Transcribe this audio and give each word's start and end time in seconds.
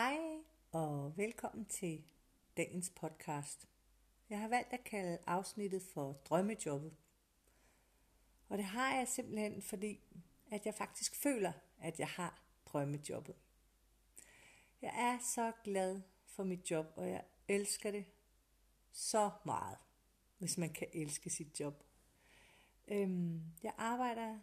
Hej 0.00 0.18
og 0.72 1.16
velkommen 1.16 1.64
til 1.64 2.04
dagens 2.56 2.90
podcast. 2.90 3.68
Jeg 4.30 4.40
har 4.40 4.48
valgt 4.48 4.72
at 4.72 4.84
kalde 4.84 5.18
afsnittet 5.26 5.82
for 5.82 6.12
drømmejobbet. 6.12 6.92
Og 8.48 8.58
det 8.58 8.64
har 8.64 8.94
jeg 8.94 9.08
simpelthen, 9.08 9.62
fordi 9.62 10.00
at 10.50 10.66
jeg 10.66 10.74
faktisk 10.74 11.14
føler, 11.16 11.52
at 11.78 11.98
jeg 11.98 12.08
har 12.08 12.42
drømmejobbet. 12.66 13.34
Jeg 14.82 14.92
er 14.94 15.18
så 15.34 15.52
glad 15.64 16.00
for 16.26 16.44
mit 16.44 16.70
job, 16.70 16.86
og 16.96 17.10
jeg 17.10 17.24
elsker 17.48 17.90
det 17.90 18.04
så 18.92 19.30
meget, 19.44 19.78
hvis 20.38 20.58
man 20.58 20.72
kan 20.72 20.86
elske 20.92 21.30
sit 21.30 21.60
job. 21.60 21.84
Øhm, 22.88 23.42
jeg 23.62 23.72
arbejder 23.78 24.38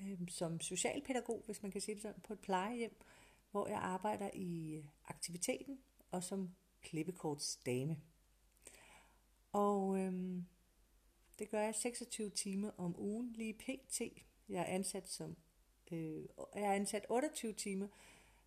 øhm, 0.00 0.28
som 0.28 0.60
socialpædagog, 0.60 1.42
hvis 1.46 1.62
man 1.62 1.70
kan 1.70 1.80
sige 1.80 1.94
det 1.94 2.02
sådan, 2.02 2.20
på 2.20 2.32
et 2.32 2.40
plejehjem, 2.40 2.96
hvor 3.54 3.68
jeg 3.68 3.78
arbejder 3.78 4.30
i 4.32 4.82
aktiviteten 5.04 5.78
og 6.10 6.22
som 6.22 6.54
klippekortsdame. 6.82 7.96
Og 9.52 9.98
øhm, 9.98 10.46
det 11.38 11.50
gør 11.50 11.60
jeg 11.60 11.74
26 11.74 12.30
timer 12.30 12.70
om 12.76 13.00
ugen 13.00 13.32
lige 13.32 13.54
pt. 13.54 14.00
Jeg 14.48 14.60
er 14.60 14.64
ansat 14.64 15.08
som 15.08 15.36
øh, 15.92 16.22
jeg 16.54 16.62
er 16.62 16.72
ansat 16.72 17.06
28 17.08 17.52
timer, 17.52 17.88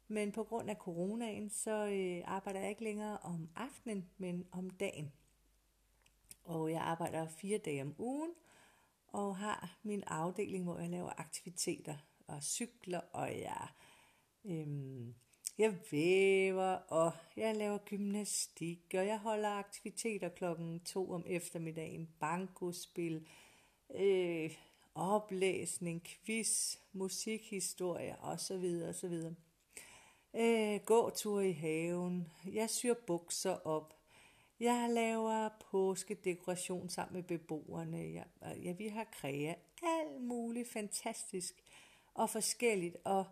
men 0.08 0.32
på 0.32 0.44
grund 0.44 0.70
af 0.70 0.76
coronaen, 0.76 1.50
så 1.50 1.86
øh, 1.86 2.22
arbejder 2.26 2.60
jeg 2.60 2.70
ikke 2.70 2.84
længere 2.84 3.18
om 3.18 3.50
aftenen, 3.56 4.10
men 4.18 4.48
om 4.52 4.70
dagen. 4.70 5.12
Og 6.44 6.72
jeg 6.72 6.82
arbejder 6.82 7.28
fire 7.28 7.58
dage 7.58 7.82
om 7.82 7.96
ugen, 7.98 8.32
og 9.08 9.38
har 9.38 9.80
min 9.84 10.04
afdeling, 10.08 10.64
hvor 10.64 10.80
jeg 10.80 10.90
laver 10.90 11.12
aktiviteter 11.18 11.98
og 12.28 12.44
cykler, 12.44 13.02
og 13.14 13.40
jeg 13.40 13.68
Øhm, 14.48 15.16
jeg 15.58 15.76
væver, 15.92 16.74
og 16.74 17.12
jeg 17.38 17.56
laver 17.56 17.78
gymnastik, 17.78 18.80
og 18.94 19.08
jeg 19.08 19.20
holder 19.20 19.50
aktiviteter 19.50 20.30
klokken 20.30 20.80
to 20.80 21.12
om 21.12 21.24
eftermiddagen, 21.28 22.10
bankospil, 22.20 23.28
øh, 23.96 24.52
oplæsning, 24.96 26.04
quiz, 26.04 26.78
musikhistorie 26.94 28.16
osv. 28.22 28.82
osv. 28.90 29.14
Øh, 30.34 30.80
gåtur 30.86 31.40
i 31.40 31.52
haven, 31.52 32.32
jeg 32.54 32.70
syr 32.70 32.94
bukser 33.08 33.68
op, 33.68 33.94
jeg 34.60 34.90
laver 34.92 35.50
påskedekoration 35.72 36.90
sammen 36.90 37.14
med 37.14 37.24
beboerne, 37.24 37.98
jeg, 38.14 38.26
ja, 38.64 38.72
vi 38.72 38.88
har 38.88 39.04
kræa, 39.04 39.54
alt 39.84 40.22
muligt 40.22 40.70
fantastisk 40.70 41.64
og 42.14 42.30
forskelligt, 42.30 42.98
og 43.04 43.26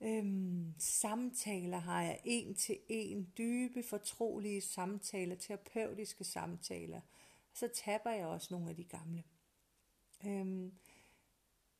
Øhm, 0.00 0.74
samtaler 0.78 1.78
har 1.78 2.02
jeg 2.02 2.20
en 2.24 2.54
til 2.54 2.78
en, 2.88 3.32
dybe, 3.38 3.82
fortrolige 3.82 4.60
samtaler, 4.60 5.34
terapeutiske 5.34 6.24
samtaler. 6.24 7.00
Så 7.52 7.68
tapper 7.74 8.10
jeg 8.10 8.26
også 8.26 8.48
nogle 8.50 8.70
af 8.70 8.76
de 8.76 8.84
gamle. 8.84 9.24
Øhm, 10.26 10.72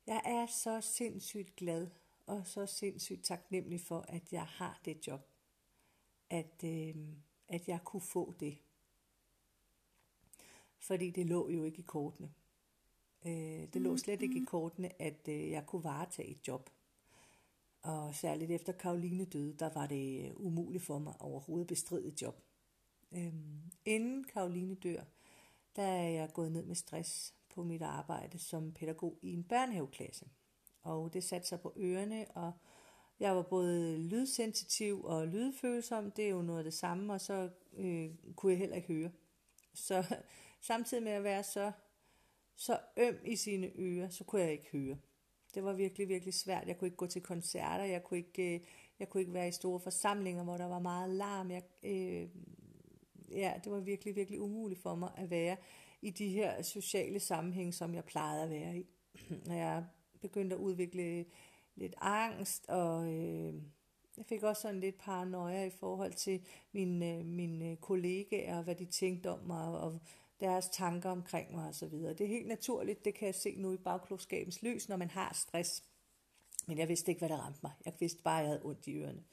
jeg 0.07 0.23
er 0.25 0.47
så 0.47 0.81
sindssygt 0.81 1.57
glad 1.57 1.89
og 2.27 2.47
så 2.47 2.67
sindssygt 2.67 3.25
taknemmelig 3.25 3.81
for, 3.81 4.05
at 4.09 4.33
jeg 4.33 4.47
har 4.47 4.81
det 4.85 5.07
job. 5.07 5.29
At, 6.31 6.65
øhm, 6.65 7.17
at 7.49 7.69
jeg 7.69 7.81
kunne 7.85 8.01
få 8.01 8.35
det. 8.41 8.59
Fordi 10.79 11.11
det 11.11 11.27
lå 11.27 11.51
jo 11.51 11.65
ikke 11.65 11.79
i 11.79 11.85
kortene. 11.87 12.33
Øh, 13.27 13.73
det 13.73 13.83
lå 13.83 13.97
slet 13.97 14.23
ikke 14.23 14.43
i 14.43 14.45
kortene, 14.45 15.03
at 15.03 15.29
øh, 15.29 15.51
jeg 15.51 15.67
kunne 15.67 15.85
varetage 15.85 16.29
et 16.29 16.49
job. 16.49 16.71
Og 17.83 18.15
særligt 18.15 18.51
efter 18.51 18.73
Karoline 18.73 19.25
døde, 19.25 19.55
der 19.59 19.71
var 19.75 19.87
det 19.87 20.27
øh, 20.27 20.33
umuligt 20.37 20.85
for 20.85 20.99
mig 20.99 21.15
overhovedet 21.21 21.65
at 21.65 21.69
bestride 21.69 22.09
et 22.09 22.23
job. 22.23 22.43
Øhm, 23.13 23.63
inden 23.85 24.25
Karoline 24.25 24.75
dør, 24.75 25.03
der 25.77 25.83
er 25.83 26.09
jeg 26.09 26.33
gået 26.33 26.53
ned 26.53 26.65
med 26.65 26.75
stress 26.75 27.35
på 27.55 27.63
mit 27.63 27.83
arbejde 27.83 28.39
som 28.39 28.73
pædagog 28.73 29.19
i 29.23 29.33
en 29.33 29.45
børnehaveklasse. 29.45 30.27
Og 30.83 31.13
det 31.13 31.25
satte 31.25 31.49
sig 31.49 31.61
på 31.61 31.73
ørerne, 31.77 32.27
og 32.35 32.53
jeg 33.21 33.37
var 33.37 33.43
både 33.43 33.99
lydsensitiv 33.99 35.05
og 35.05 35.29
lydfølsom, 35.29 36.11
det 36.11 36.25
er 36.25 36.31
jo 36.31 36.43
noget 36.43 36.59
af 36.59 36.65
det 36.65 36.75
samme, 36.75 37.13
og 37.13 37.21
så 37.21 37.51
øh, 37.77 38.11
kunne 38.37 38.53
jeg 38.53 38.59
heller 38.59 38.77
ikke 38.77 38.89
høre. 38.89 39.11
Så 39.75 40.17
samtidig 40.61 41.03
med 41.03 41.13
at 41.13 41.25
være 41.25 41.43
så, 41.43 41.73
så 42.57 42.79
øm 42.97 43.19
i 43.25 43.37
sine 43.37 43.71
ører, 43.77 44.09
så 44.09 44.25
kunne 44.25 44.43
jeg 44.43 44.53
ikke 44.53 44.71
høre. 44.73 44.97
Det 45.55 45.65
var 45.65 45.73
virkelig, 45.73 46.09
virkelig 46.09 46.35
svært. 46.35 46.69
Jeg 46.69 46.79
kunne 46.79 46.89
ikke 46.89 46.97
gå 46.97 47.07
til 47.07 47.23
koncerter, 47.23 47.85
jeg 47.85 48.05
kunne 48.05 48.19
ikke, 48.19 48.55
øh, 48.55 48.61
jeg 48.99 49.09
kunne 49.09 49.21
ikke 49.21 49.35
være 49.35 49.49
i 49.49 49.53
store 49.53 49.81
forsamlinger, 49.81 50.45
hvor 50.45 50.57
der 50.57 50.67
var 50.67 50.79
meget 50.79 51.11
larm. 51.11 51.51
Jeg, 51.51 51.63
øh, 51.83 52.29
ja, 53.31 53.53
det 53.65 53.73
var 53.73 53.81
virkelig, 53.81 54.17
virkelig 54.17 54.41
umuligt 54.41 54.81
for 54.81 54.95
mig 54.95 55.11
at 55.17 55.31
være 55.31 55.57
i 56.03 56.11
de 56.11 56.29
her 56.29 56.63
sociale 56.63 57.21
sammenhæng, 57.21 57.75
som 57.75 57.95
jeg 57.95 58.05
plejede 58.05 58.43
at 58.43 58.51
være 58.51 58.77
i. 58.77 58.87
Når 59.47 59.55
jeg 59.55 59.85
begyndte 60.21 60.57
at 60.57 60.61
udvikle 60.61 61.25
lidt 61.75 61.95
angst, 62.01 62.69
og 62.69 63.13
øh, 63.13 63.55
jeg 64.17 64.27
fik 64.27 64.43
også 64.43 64.63
sådan 64.63 64.81
lidt 64.81 64.99
paranoia 64.99 65.65
i 65.65 65.71
forhold 65.71 66.13
til 66.13 66.43
mine, 66.73 67.19
øh, 67.19 67.25
mine 67.25 67.77
kollegaer, 67.77 68.59
og 68.59 68.65
hvad 68.65 68.75
de 68.75 68.85
tænkte 68.85 69.31
om 69.31 69.41
mig, 69.47 69.69
og 69.69 70.01
deres 70.41 70.69
tanker 70.69 71.11
omkring 71.11 71.55
mig 71.55 71.69
osv. 71.69 71.93
Det 71.93 72.21
er 72.21 72.27
helt 72.27 72.49
naturligt, 72.49 73.05
det 73.05 73.15
kan 73.15 73.27
jeg 73.27 73.35
se 73.35 73.55
nu 73.57 73.73
i 73.73 73.77
bagklogskabens 73.77 74.63
lys, 74.63 74.89
når 74.89 74.97
man 74.97 75.11
har 75.11 75.35
stress. 75.35 75.85
Men 76.67 76.79
jeg 76.79 76.89
vidste 76.89 77.11
ikke, 77.11 77.19
hvad 77.19 77.29
der 77.29 77.37
ramte 77.37 77.61
mig. 77.63 77.73
Jeg 77.85 77.93
vidste 78.01 78.23
bare, 78.23 78.39
at 78.39 78.43
jeg 78.43 78.49
havde 78.49 78.65
ondt 78.65 78.87
i 78.87 78.95
ørerne. 78.95 79.25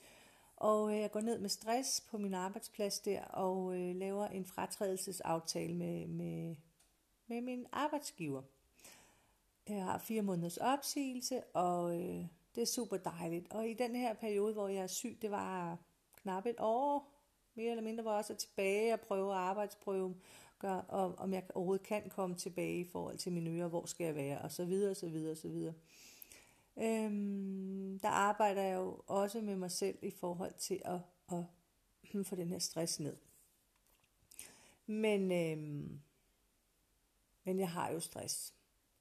Og 0.55 0.93
øh, 0.93 0.99
jeg 0.99 1.11
går 1.11 1.21
ned 1.21 1.39
med 1.39 1.49
stress 1.49 2.01
på 2.01 2.17
min 2.17 2.33
arbejdsplads 2.33 2.99
der, 2.99 3.23
og 3.23 3.79
øh, 3.79 3.95
laver 3.95 4.27
en 4.27 4.45
fratrædelsesaftale 4.45 5.75
med, 5.75 6.07
med, 6.07 6.55
med 7.27 7.41
min 7.41 7.65
arbejdsgiver. 7.71 8.41
Jeg 9.69 9.83
har 9.83 9.97
fire 9.97 10.21
måneders 10.21 10.57
opsigelse, 10.57 11.43
og 11.43 11.95
øh, 11.95 12.25
det 12.55 12.61
er 12.61 12.65
super 12.65 12.97
dejligt. 12.97 13.53
Og 13.53 13.69
i 13.69 13.73
den 13.73 13.95
her 13.95 14.13
periode, 14.13 14.53
hvor 14.53 14.67
jeg 14.67 14.83
er 14.83 14.87
syg, 14.87 15.17
det 15.21 15.31
var 15.31 15.77
knap 16.15 16.45
et 16.45 16.59
år, 16.59 17.11
mere 17.55 17.71
eller 17.71 17.83
mindre, 17.83 18.01
hvor 18.01 18.11
jeg 18.11 18.17
også 18.17 18.33
er 18.33 18.37
tilbage 18.37 18.93
og 18.93 18.99
prøver 18.99 19.33
arbejdsprøven 19.33 20.21
gør, 20.59 20.75
og 20.75 21.15
om 21.15 21.33
jeg 21.33 21.43
overhovedet 21.53 21.87
kan 21.87 22.09
komme 22.09 22.35
tilbage 22.35 22.79
i 22.79 22.85
forhold 22.85 23.17
til 23.17 23.31
mine 23.31 23.49
ører, 23.49 23.67
hvor 23.67 23.85
skal 23.85 24.05
jeg 24.05 24.15
være, 24.15 24.41
og 24.41 24.51
så 24.51 24.65
videre, 24.65 24.91
og 24.91 24.97
så 24.97 25.09
videre, 25.09 25.31
og 25.31 25.37
så 25.37 25.47
videre. 25.47 25.73
Øhm, 26.77 27.99
der 27.99 28.09
arbejder 28.09 28.61
jeg 28.61 28.75
jo 28.75 29.01
også 29.07 29.41
med 29.41 29.55
mig 29.55 29.71
selv 29.71 29.97
i 30.01 30.11
forhold 30.11 30.53
til 30.57 30.81
at, 30.85 30.99
at 31.31 32.25
få 32.27 32.35
den 32.35 32.49
her 32.49 32.59
stress 32.59 32.99
ned. 32.99 33.15
Men, 34.85 35.31
øhm, 35.31 35.99
men 37.43 37.59
jeg 37.59 37.69
har 37.69 37.91
jo 37.91 37.99
stress, 37.99 38.53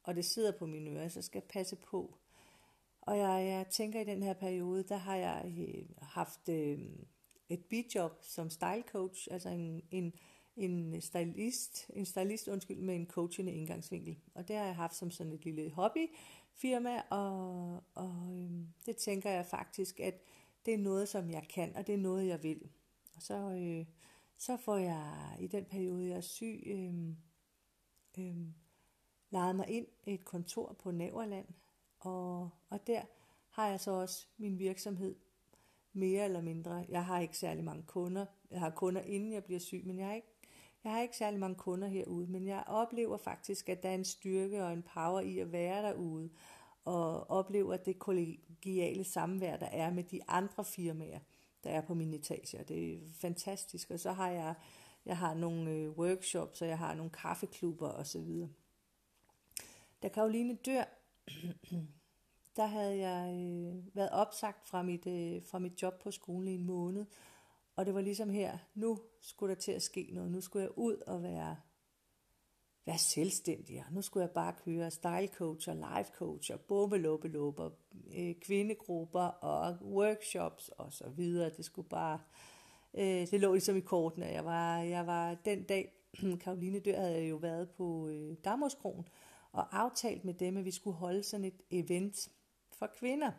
og 0.02 0.14
det 0.14 0.24
sidder 0.24 0.52
på 0.58 0.66
mine 0.66 0.90
ører, 0.90 1.08
så 1.08 1.18
jeg 1.18 1.24
skal 1.24 1.42
passe 1.48 1.76
på. 1.76 2.18
Og 3.00 3.18
jeg, 3.18 3.46
jeg 3.46 3.66
tænker 3.70 4.00
i 4.00 4.04
den 4.04 4.22
her 4.22 4.32
periode, 4.32 4.82
der 4.82 4.96
har 4.96 5.16
jeg 5.16 5.54
øh, 5.58 5.84
haft 5.98 6.48
øh, 6.48 6.78
et 7.48 7.64
bidjob 7.64 8.12
som 8.22 8.50
style 8.50 8.84
coach, 8.86 9.28
altså 9.30 9.48
en, 9.48 9.82
en 9.90 10.12
en 10.56 10.94
øh, 10.94 11.00
stylist, 11.00 11.90
en 11.94 12.06
stylist 12.06 12.48
undskyld, 12.48 12.80
med 12.80 12.96
en 12.96 13.06
coachende 13.06 13.52
indgangsvinkel. 13.52 14.18
Og 14.34 14.48
det 14.48 14.56
har 14.56 14.64
jeg 14.64 14.76
haft 14.76 14.94
som 14.94 15.10
sådan 15.10 15.32
et 15.32 15.44
lille 15.44 15.70
hobbyfirma, 15.70 17.02
og, 17.10 17.82
og 17.94 18.28
øhm, 18.30 18.66
det 18.86 18.96
tænker 18.96 19.30
jeg 19.30 19.46
faktisk, 19.46 20.00
at 20.00 20.22
det 20.66 20.74
er 20.74 20.78
noget, 20.78 21.08
som 21.08 21.30
jeg 21.30 21.46
kan, 21.54 21.76
og 21.76 21.86
det 21.86 21.94
er 21.94 21.98
noget, 21.98 22.26
jeg 22.26 22.42
vil. 22.42 22.70
Og 23.16 23.22
så, 23.22 23.34
øh, 23.34 23.86
så 24.38 24.56
får 24.56 24.76
jeg 24.76 25.36
i 25.40 25.46
den 25.46 25.64
periode, 25.64 26.08
jeg 26.08 26.16
er 26.16 26.20
syg, 26.20 26.62
øh, 26.66 26.94
øh, 28.18 28.46
lejet 29.30 29.56
mig 29.56 29.68
ind 29.68 29.86
et 30.06 30.24
kontor 30.24 30.72
på 30.72 30.90
Naverland, 30.90 31.46
og, 32.00 32.50
og 32.70 32.86
der 32.86 33.02
har 33.50 33.68
jeg 33.68 33.80
så 33.80 33.90
også 33.90 34.26
min 34.36 34.58
virksomhed 34.58 35.16
mere 35.92 36.24
eller 36.24 36.40
mindre. 36.40 36.86
Jeg 36.88 37.04
har 37.04 37.20
ikke 37.20 37.38
særlig 37.38 37.64
mange 37.64 37.82
kunder. 37.82 38.26
Jeg 38.50 38.60
har 38.60 38.70
kunder, 38.70 39.00
inden 39.00 39.32
jeg 39.32 39.44
bliver 39.44 39.60
syg, 39.60 39.82
men 39.84 39.98
jeg 39.98 40.06
har 40.06 40.14
ikke 40.14 40.35
jeg 40.84 40.92
har 40.92 41.02
ikke 41.02 41.16
særlig 41.16 41.40
mange 41.40 41.56
kunder 41.56 41.88
herude, 41.88 42.26
men 42.26 42.46
jeg 42.46 42.64
oplever 42.66 43.16
faktisk, 43.16 43.68
at 43.68 43.82
der 43.82 43.88
er 43.88 43.94
en 43.94 44.04
styrke 44.04 44.64
og 44.64 44.72
en 44.72 44.82
power 44.94 45.20
i 45.20 45.38
at 45.38 45.52
være 45.52 45.82
derude, 45.82 46.30
og 46.84 47.30
oplever 47.30 47.76
det 47.76 47.98
kollegiale 47.98 49.04
samvær, 49.04 49.56
der 49.56 49.66
er 49.66 49.90
med 49.90 50.04
de 50.04 50.20
andre 50.28 50.64
firmaer, 50.64 51.18
der 51.64 51.70
er 51.70 51.80
på 51.80 51.94
min 51.94 52.14
etage. 52.14 52.64
Det 52.68 52.94
er 52.94 52.98
fantastisk. 53.14 53.90
Og 53.90 54.00
så 54.00 54.12
har 54.12 54.30
jeg, 54.30 54.54
jeg 55.06 55.18
har 55.18 55.34
nogle 55.34 55.70
øh, 55.70 55.90
workshops, 55.90 56.62
og 56.62 56.68
jeg 56.68 56.78
har 56.78 56.94
nogle 56.94 57.10
kaffeklubber 57.10 57.88
osv. 57.88 58.46
Da 60.02 60.08
Karoline 60.08 60.54
dør, 60.54 60.84
der 62.56 62.66
havde 62.66 62.98
jeg 62.98 63.34
øh, 63.34 63.96
været 63.96 64.10
opsagt 64.10 64.68
fra 64.68 64.82
mit, 64.82 65.06
øh, 65.06 65.42
fra 65.50 65.58
mit 65.58 65.82
job 65.82 66.02
på 66.02 66.10
skolen 66.10 66.48
i 66.48 66.54
en 66.54 66.64
måned, 66.64 67.06
og 67.76 67.86
det 67.86 67.94
var 67.94 68.00
ligesom 68.00 68.30
her, 68.30 68.58
nu 68.74 68.98
skulle 69.20 69.54
der 69.54 69.60
til 69.60 69.72
at 69.72 69.82
ske 69.82 70.10
noget. 70.12 70.30
Nu 70.30 70.40
skulle 70.40 70.62
jeg 70.62 70.78
ud 70.78 70.96
og 71.06 71.22
være 71.22 71.56
være 72.86 72.98
selvstændig. 72.98 73.84
Og 73.86 73.92
nu 73.92 74.02
skulle 74.02 74.22
jeg 74.22 74.30
bare 74.30 74.54
køre 74.64 74.90
style 74.90 75.26
coach 75.26 75.68
og 75.68 75.76
life 75.76 76.10
coach 76.18 76.52
og 76.52 76.60
bobbelubbelubber, 76.60 77.70
øh, 78.16 78.34
kvindegrupper 78.34 79.20
og 79.24 79.76
workshops 79.82 80.68
og 80.68 80.92
så 80.92 81.08
videre. 81.08 81.50
Det 81.50 81.64
skulle 81.64 81.88
bare, 81.88 82.18
øh, 82.94 83.30
det 83.30 83.40
lå 83.40 83.52
ligesom 83.52 83.76
i 83.76 83.80
kortene. 83.80 84.26
Jeg 84.26 84.44
var, 84.44 84.78
jeg 84.78 85.06
var 85.06 85.34
den 85.34 85.62
dag, 85.62 85.92
Karoline 86.40 86.78
dør, 86.78 87.00
havde 87.00 87.14
jeg 87.14 87.30
jo 87.30 87.36
været 87.36 87.70
på 87.70 88.08
øh, 88.08 88.36
Damoskronen 88.44 89.08
og 89.52 89.78
aftalt 89.78 90.24
med 90.24 90.34
dem, 90.34 90.56
at 90.56 90.64
vi 90.64 90.70
skulle 90.70 90.96
holde 90.96 91.22
sådan 91.22 91.44
et 91.44 91.60
event 91.70 92.28
for 92.72 92.90
kvinder 92.98 93.30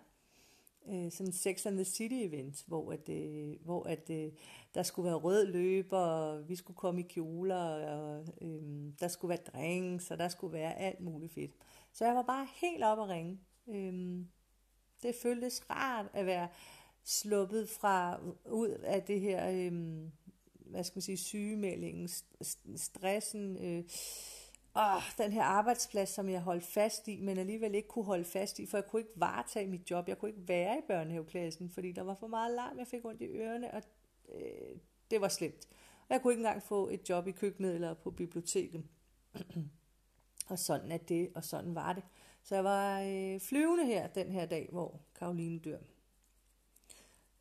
øh, 0.90 1.12
sådan 1.12 1.34
Sex 1.34 1.66
and 1.66 1.76
the 1.76 1.86
City 1.86 2.16
event, 2.16 2.64
hvor, 2.68 2.92
at, 2.92 3.10
øh, 3.10 3.56
hvor 3.66 3.84
at, 3.84 4.10
øh, 4.10 4.32
der 4.76 4.84
skulle 4.84 5.06
være 5.06 5.16
rød 5.16 5.48
løber, 5.48 5.98
og 5.98 6.50
vi 6.50 6.56
skulle 6.56 6.78
komme 6.78 7.02
i 7.02 7.08
kjoler, 7.10 7.64
og 7.86 8.26
øh, 8.42 8.94
der 9.00 9.08
skulle 9.08 9.30
være 9.30 9.52
drinks, 9.54 10.12
og 10.12 10.18
der 10.18 10.28
skulle 10.28 10.54
være 10.54 10.80
alt 10.80 11.00
muligt 11.00 11.34
fedt. 11.34 11.52
Så 11.94 12.06
jeg 12.06 12.16
var 12.16 12.24
bare 12.24 12.48
helt 12.62 12.84
op 12.84 13.00
at 13.00 13.10
ringe. 13.10 13.40
Øh, 13.70 14.26
det 15.04 15.16
føltes 15.22 15.70
rart 15.70 16.06
at 16.14 16.26
være 16.26 16.48
sluppet 17.04 17.70
fra 17.70 18.20
ud 18.52 18.70
af 18.70 19.04
det 19.04 19.20
her, 19.22 19.50
øh, 19.50 19.72
hvad 20.72 20.84
skal 20.84 20.98
man 20.98 21.02
sige, 21.02 21.18
sygemeldingen, 21.18 22.10
stressen, 22.76 23.58
øh, 23.58 23.84
åh, 24.78 25.02
den 25.18 25.32
her 25.32 25.44
arbejdsplads, 25.44 26.10
som 26.10 26.30
jeg 26.30 26.42
holdt 26.42 26.64
fast 26.64 27.08
i, 27.08 27.20
men 27.22 27.38
alligevel 27.38 27.76
ikke 27.76 27.88
kunne 27.88 28.06
holde 28.06 28.26
fast 28.26 28.60
i, 28.60 28.66
for 28.66 28.78
jeg 28.78 28.86
kunne 28.86 29.00
ikke 29.00 29.12
varetage 29.16 29.68
mit 29.68 29.92
job. 29.92 30.08
Jeg 30.08 30.18
kunne 30.18 30.30
ikke 30.30 30.48
være 30.48 30.78
i 30.78 30.82
børnehaveklassen, 30.88 31.70
fordi 31.70 31.92
der 31.92 32.02
var 32.02 32.14
for 32.14 32.28
meget 32.28 32.56
larm. 32.56 32.80
Jeg 32.80 32.88
fik 32.88 33.06
ondt 33.06 33.22
i 33.22 33.26
ørerne, 33.26 33.74
og 33.74 33.82
øh, 34.36 34.78
det 35.12 35.22
var 35.22 35.28
slemt. 35.28 35.68
Og 36.00 36.14
jeg 36.14 36.22
kunne 36.22 36.34
ikke 36.34 36.42
engang 36.42 36.64
få 36.64 36.90
et 36.90 37.10
job 37.10 37.28
i 37.28 37.32
køkkenet 37.32 37.76
eller 37.76 37.94
på 37.94 38.12
biblioteket. 38.12 38.84
og 40.50 40.60
sådan 40.60 40.92
er 40.92 40.98
det, 40.98 41.30
og 41.36 41.44
sådan 41.44 41.76
var 41.76 41.94
det. 41.94 42.04
Så 42.44 42.56
jeg 42.56 42.64
var 42.64 43.02
øh, 43.02 43.40
flyvende 43.40 43.86
her 43.86 44.08
den 44.08 44.32
her 44.32 44.46
dag, 44.46 44.70
hvor 44.72 45.02
Karoline 45.20 45.60
dør. 45.60 45.78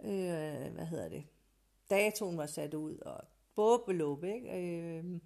Øh, 0.00 0.72
hvad 0.74 0.86
hedder 0.86 1.08
det? 1.08 1.24
Datoen 1.90 2.38
var 2.38 2.46
sat 2.46 2.74
ud, 2.74 2.98
og 2.98 3.20
båbelåb, 3.54 4.24
ikke? 4.24 4.50
Øh, 4.50 5.20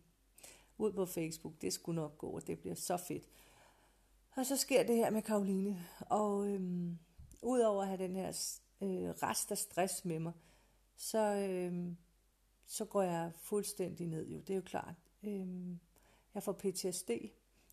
ud 0.81 0.93
på 0.93 1.07
Facebook. 1.07 1.55
Det 1.61 1.73
skulle 1.73 1.97
nok 1.97 2.19
gå, 2.19 2.27
og 2.27 2.47
det 2.47 2.59
bliver 2.59 2.75
så 2.75 2.97
fedt. 2.97 3.25
Og 4.37 4.47
så 4.47 4.57
sker 4.57 4.83
det 4.83 4.97
her 4.97 5.11
med 5.11 5.23
Karoline. 5.23 5.87
Og 6.01 6.47
øhm, 6.49 6.99
udover 7.43 7.83
at 7.83 7.89
have 7.89 8.03
den 8.03 8.17
her 8.17 8.29
øh, 8.81 9.11
rest 9.11 9.51
af 9.51 9.59
stress 9.59 10.05
med 10.05 10.19
mig, 10.19 10.33
så, 10.97 11.19
øhm, 11.19 11.97
så 12.67 12.85
går 12.85 13.03
jeg 13.03 13.33
fuldstændig 13.37 14.07
ned. 14.07 14.29
Jo, 14.29 14.39
det 14.39 14.51
er 14.51 14.57
jo 14.57 14.63
klart. 14.63 14.95
Øhm, 15.23 15.81
jeg 16.35 16.43
får 16.43 16.53
PTSD. 16.53 17.11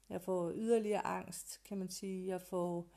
Jeg 0.10 0.22
får 0.22 0.52
yderligere 0.56 1.06
angst, 1.06 1.62
kan 1.64 1.78
man 1.78 1.90
sige. 1.90 2.28
Jeg 2.28 2.42
får... 2.42 2.88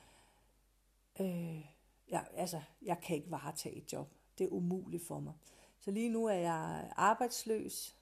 Øh, 1.21 1.65
ja, 2.11 2.21
altså, 2.35 2.61
jeg 2.83 3.01
kan 3.01 3.17
ikke 3.17 3.31
varetage 3.31 3.77
et 3.77 3.93
job. 3.93 4.09
Det 4.39 4.45
er 4.45 4.49
umuligt 4.53 5.07
for 5.07 5.21
mig. 5.21 5.35
Så 5.81 5.91
lige 5.91 6.09
nu 6.09 6.25
er 6.25 6.35
jeg 6.35 6.93
arbejdsløs, 6.97 7.97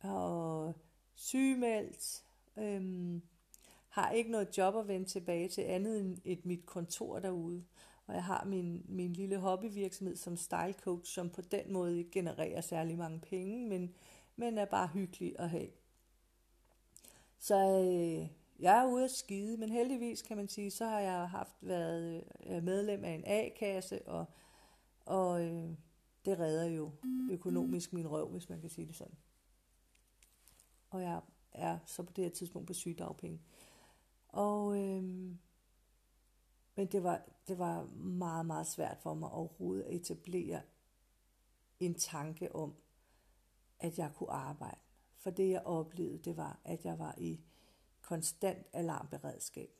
og 0.00 0.74
sygemeldt, 1.14 2.22
øhm, 2.56 3.22
har 3.88 4.10
ikke 4.10 4.30
noget 4.30 4.58
job 4.58 4.76
at 4.76 4.88
vende 4.88 5.08
tilbage 5.08 5.48
til 5.48 5.62
andet 5.62 6.00
end 6.00 6.18
et 6.24 6.46
mit 6.46 6.66
kontor 6.66 7.18
derude. 7.18 7.64
Og 8.06 8.14
jeg 8.14 8.24
har 8.24 8.44
min, 8.44 8.84
min 8.88 9.12
lille 9.12 9.36
hobbyvirksomhed 9.36 10.16
som 10.16 10.36
style 10.36 10.72
coach, 10.72 11.14
som 11.14 11.30
på 11.30 11.40
den 11.40 11.72
måde 11.72 11.98
ikke 11.98 12.10
genererer 12.10 12.60
særlig 12.60 12.98
mange 12.98 13.20
penge, 13.20 13.68
men, 13.68 13.94
men 14.36 14.58
er 14.58 14.64
bare 14.64 14.86
hyggelig 14.86 15.34
at 15.38 15.50
have. 15.50 15.68
Så 17.38 17.56
øh, 17.56 18.28
jeg 18.58 18.82
er 18.82 18.86
ude 18.86 19.04
at 19.04 19.10
skide, 19.10 19.56
men 19.56 19.70
heldigvis 19.70 20.22
kan 20.22 20.36
man 20.36 20.48
sige, 20.48 20.70
så 20.70 20.84
har 20.84 21.00
jeg 21.00 21.28
haft 21.30 21.56
været 21.60 22.24
øh, 22.46 22.62
medlem 22.62 23.04
af 23.04 23.10
en 23.10 23.24
A-kasse, 23.26 24.08
og, 24.08 24.24
og 25.06 25.44
øh, 25.44 25.70
det 26.24 26.38
redder 26.38 26.66
jo 26.66 26.90
økonomisk 27.30 27.92
min 27.92 28.10
røv, 28.10 28.28
hvis 28.28 28.48
man 28.48 28.60
kan 28.60 28.70
sige 28.70 28.86
det 28.86 28.96
sådan 28.96 29.14
og 30.92 31.02
jeg 31.02 31.20
er 31.52 31.78
så 31.86 32.02
på 32.02 32.12
det 32.16 32.24
her 32.24 32.30
tidspunkt 32.30 32.66
på 32.66 32.74
sygedagpenge. 32.74 33.40
Og, 34.28 34.78
øhm, 34.78 35.38
men 36.74 36.86
det 36.86 37.02
var, 37.02 37.22
det 37.48 37.58
var 37.58 37.84
meget, 37.94 38.46
meget 38.46 38.66
svært 38.66 38.98
for 38.98 39.14
mig 39.14 39.30
overhovedet 39.30 39.82
at 39.82 39.94
etablere 39.94 40.62
en 41.80 41.94
tanke 41.94 42.54
om, 42.54 42.74
at 43.80 43.98
jeg 43.98 44.10
kunne 44.14 44.30
arbejde. 44.30 44.80
For 45.16 45.30
det 45.30 45.50
jeg 45.50 45.62
oplevede, 45.62 46.18
det 46.18 46.36
var, 46.36 46.60
at 46.64 46.84
jeg 46.84 46.98
var 46.98 47.14
i 47.18 47.40
konstant 48.02 48.66
alarmberedskab. 48.72 49.70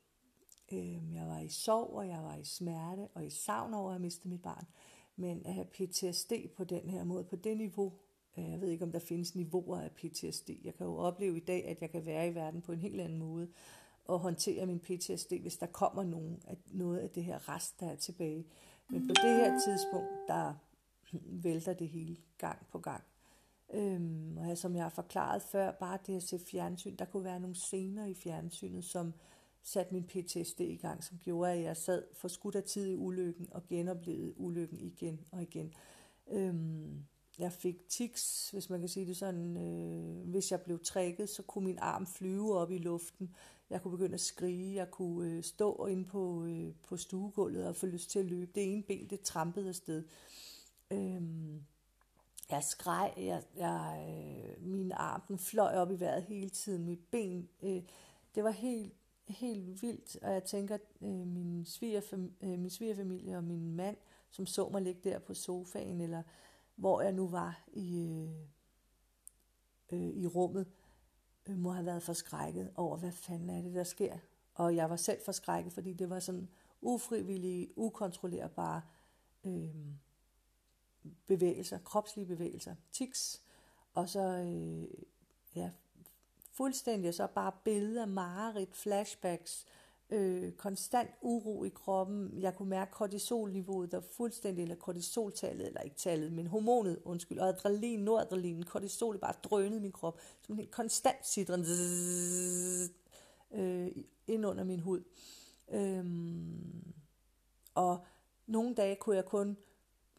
Øhm, 0.72 1.14
jeg 1.14 1.26
var 1.26 1.38
i 1.38 1.48
sorg, 1.48 1.90
og 1.90 2.08
jeg 2.08 2.22
var 2.22 2.36
i 2.36 2.44
smerte, 2.44 3.08
og 3.14 3.26
i 3.26 3.30
savn 3.30 3.74
over 3.74 3.92
at 3.92 4.00
miste 4.00 4.28
mit 4.28 4.42
barn. 4.42 4.66
Men 5.16 5.46
at 5.46 5.54
have 5.54 5.66
PTSD 5.66 6.32
på 6.56 6.64
den 6.64 6.90
her 6.90 7.04
måde, 7.04 7.24
på 7.24 7.36
det 7.36 7.56
niveau, 7.56 7.98
Øh, 8.38 8.50
jeg 8.50 8.60
ved 8.60 8.68
ikke, 8.68 8.84
om 8.84 8.92
der 8.92 8.98
findes 8.98 9.34
niveauer 9.34 9.80
af 9.80 9.90
PTSD. 9.90 10.50
Jeg 10.64 10.74
kan 10.74 10.86
jo 10.86 10.96
opleve 10.96 11.36
i 11.36 11.40
dag, 11.40 11.68
at 11.68 11.80
jeg 11.80 11.90
kan 11.90 12.06
være 12.06 12.28
i 12.28 12.34
verden 12.34 12.62
på 12.62 12.72
en 12.72 12.78
helt 12.78 13.00
anden 13.00 13.18
måde 13.18 13.48
og 14.04 14.18
håndtere 14.18 14.66
min 14.66 14.80
PTSD, 14.80 15.32
hvis 15.40 15.56
der 15.56 15.66
kommer 15.66 16.02
nogen 16.02 16.42
af 16.46 16.56
noget 16.66 16.98
af 16.98 17.10
det 17.10 17.24
her 17.24 17.48
rest, 17.48 17.80
der 17.80 17.86
er 17.86 17.96
tilbage. 17.96 18.46
Men 18.88 19.08
på 19.08 19.14
det 19.14 19.36
her 19.36 19.60
tidspunkt, 19.66 20.10
der 20.28 20.54
vælter 21.44 21.72
det 21.72 21.88
hele 21.88 22.16
gang 22.38 22.66
på 22.72 22.78
gang. 22.78 23.04
Øhm, 23.74 24.36
og 24.36 24.58
som 24.58 24.74
jeg 24.74 24.82
har 24.82 24.90
forklaret 24.90 25.42
før, 25.42 25.70
bare 25.70 25.98
det 26.06 26.16
at 26.16 26.22
se 26.22 26.38
fjernsyn, 26.38 26.96
der 26.96 27.04
kunne 27.04 27.24
være 27.24 27.40
nogle 27.40 27.56
scener 27.56 28.06
i 28.06 28.14
fjernsynet, 28.14 28.84
som 28.84 29.12
satte 29.62 29.94
min 29.94 30.04
PTSD 30.04 30.60
i 30.60 30.76
gang, 30.76 31.04
som 31.04 31.18
gjorde, 31.24 31.52
at 31.52 31.62
jeg 31.62 31.76
sad 31.76 32.04
for 32.14 32.28
skudt 32.28 32.54
af 32.54 32.62
tid 32.62 32.90
i 32.90 32.96
ulykken 32.96 33.48
og 33.50 33.66
genoplevede 33.68 34.40
ulykken 34.40 34.80
igen 34.80 35.20
og 35.32 35.42
igen. 35.42 35.74
Øhm, 36.30 37.04
jeg 37.42 37.52
fik 37.52 37.88
tics, 37.88 38.50
hvis 38.50 38.70
man 38.70 38.80
kan 38.80 38.88
sige 38.88 39.06
det 39.06 39.16
sådan. 39.16 39.56
Øh, 39.56 40.30
hvis 40.30 40.50
jeg 40.50 40.60
blev 40.60 40.84
trækket, 40.84 41.28
så 41.28 41.42
kunne 41.42 41.64
min 41.64 41.78
arm 41.78 42.06
flyve 42.06 42.58
op 42.58 42.70
i 42.70 42.78
luften. 42.78 43.34
Jeg 43.70 43.82
kunne 43.82 43.90
begynde 43.98 44.14
at 44.14 44.20
skrige. 44.20 44.74
Jeg 44.74 44.90
kunne 44.90 45.30
øh, 45.30 45.42
stå 45.42 45.86
inde 45.86 46.04
på, 46.04 46.44
øh, 46.44 46.74
på 46.88 46.96
stuegulvet 46.96 47.68
og 47.68 47.76
få 47.76 47.86
lyst 47.86 48.10
til 48.10 48.18
at 48.18 48.24
løbe. 48.24 48.52
Det 48.54 48.72
ene 48.72 48.82
ben, 48.82 49.10
det 49.10 49.20
trampede 49.20 49.68
afsted. 49.68 50.04
Øh, 50.90 51.22
jeg 52.50 52.64
skreg. 52.64 53.12
Jeg, 53.16 53.42
jeg, 53.56 54.06
øh, 54.08 54.66
min 54.66 54.92
arm 54.92 55.22
den 55.28 55.38
fløj 55.38 55.74
op 55.74 55.92
i 55.92 56.00
vejret 56.00 56.22
hele 56.22 56.50
tiden. 56.50 56.84
Mit 56.84 57.04
ben, 57.10 57.48
øh, 57.62 57.82
det 58.34 58.44
var 58.44 58.50
helt, 58.50 58.92
helt 59.28 59.82
vildt. 59.82 60.16
Og 60.22 60.32
jeg 60.32 60.44
tænker, 60.44 60.78
øh, 61.02 61.26
min, 61.26 61.64
svigerfam, 61.64 62.32
øh, 62.42 62.58
min 62.58 62.70
svigerfamilie 62.70 63.36
og 63.36 63.44
min 63.44 63.76
mand, 63.76 63.96
som 64.30 64.46
så 64.46 64.68
mig 64.68 64.82
ligge 64.82 65.10
der 65.10 65.18
på 65.18 65.34
sofaen, 65.34 66.00
eller 66.00 66.22
hvor 66.82 67.00
jeg 67.00 67.12
nu 67.12 67.28
var 67.28 67.64
i, 67.72 67.98
øh, 67.98 68.30
øh, 69.92 70.08
i 70.08 70.26
rummet, 70.26 70.66
øh, 71.48 71.56
må 71.58 71.72
have 71.72 71.86
været 71.86 72.02
forskrækket 72.02 72.72
over, 72.76 72.96
hvad 72.96 73.12
fanden 73.12 73.50
er 73.50 73.62
det, 73.62 73.74
der 73.74 73.84
sker. 73.84 74.18
Og 74.54 74.76
jeg 74.76 74.90
var 74.90 74.96
selv 74.96 75.20
forskrækket, 75.24 75.72
fordi 75.72 75.92
det 75.92 76.10
var 76.10 76.18
sådan 76.18 76.48
ufrivillige, 76.80 77.78
ukontrollerbare 77.78 78.82
øh, 79.44 79.74
bevægelser, 81.26 81.78
kropslige 81.78 82.26
bevægelser, 82.26 82.74
tics, 82.92 83.42
og 83.94 84.08
så 84.08 84.20
øh, 84.20 84.88
ja, 85.54 85.70
fuldstændig, 86.52 87.08
og 87.08 87.14
så 87.14 87.26
bare 87.26 87.52
billeder, 87.64 88.06
mareridt, 88.06 88.76
flashbacks, 88.76 89.64
øh, 89.66 89.81
Øh, 90.12 90.52
konstant 90.52 91.10
uro 91.20 91.64
i 91.64 91.68
kroppen. 91.68 92.38
Jeg 92.40 92.54
kunne 92.54 92.68
mærke 92.68 92.90
kortisolniveauet, 92.90 93.92
der 93.92 94.00
fuldstændig, 94.00 94.62
eller 94.62 94.74
kortisoltallet, 94.74 95.66
eller 95.66 95.80
ikke 95.80 95.96
tallet, 95.96 96.32
men 96.32 96.46
hormonet, 96.46 96.98
undskyld, 97.04 97.38
og 97.38 97.48
adrenalin, 97.48 98.00
noradrenalin, 98.00 98.62
kortisol 98.62 99.18
bare 99.18 99.34
drønede 99.42 99.80
min 99.80 99.92
krop, 99.92 100.20
som 100.40 100.60
en 100.60 100.66
konstant 100.66 101.26
sidren 101.26 101.66
øh, 103.52 103.90
ind 104.26 104.46
under 104.46 104.64
min 104.64 104.80
hud. 104.80 105.02
Øhm, 105.70 106.94
og 107.74 108.04
nogle 108.46 108.74
dage 108.74 108.96
kunne 108.96 109.16
jeg 109.16 109.24
kun 109.24 109.56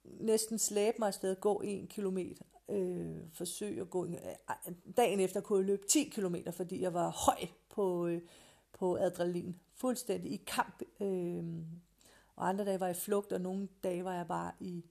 næsten 0.04 0.60
slæbe 0.60 0.96
mig 1.00 1.08
afsted 1.08 1.36
gå 1.36 1.62
en 1.64 1.88
kilometer. 1.88 2.46
Øh, 2.70 3.18
forsøge 3.34 3.82
at 3.82 3.90
gå 3.90 4.04
en, 4.04 4.16
øh, 4.16 4.74
dagen 4.98 5.20
efter 5.20 5.42
kunne 5.42 5.60
jeg 5.60 5.66
løbe 5.66 5.88
10 5.88 6.04
kilometer, 6.04 6.52
fordi 6.52 6.82
jeg 6.82 6.94
var 6.94 7.10
høj 7.10 7.48
på, 7.70 8.08
øh, 8.08 8.22
på 8.74 8.98
adrenalin 8.98 9.56
fuldstændig 9.76 10.32
i 10.32 10.44
kamp. 10.48 10.82
Øh, 11.00 11.44
og 12.36 12.50
andre 12.50 12.66
dage 12.66 12.80
var 12.80 12.86
jeg 12.86 12.96
i 12.96 13.00
flugt, 13.00 13.32
og 13.32 13.42
nogle 13.42 13.68
dage 13.84 14.06
var 14.06 14.14
jeg 14.14 14.28
bare 14.28 14.52
i, 14.60 14.86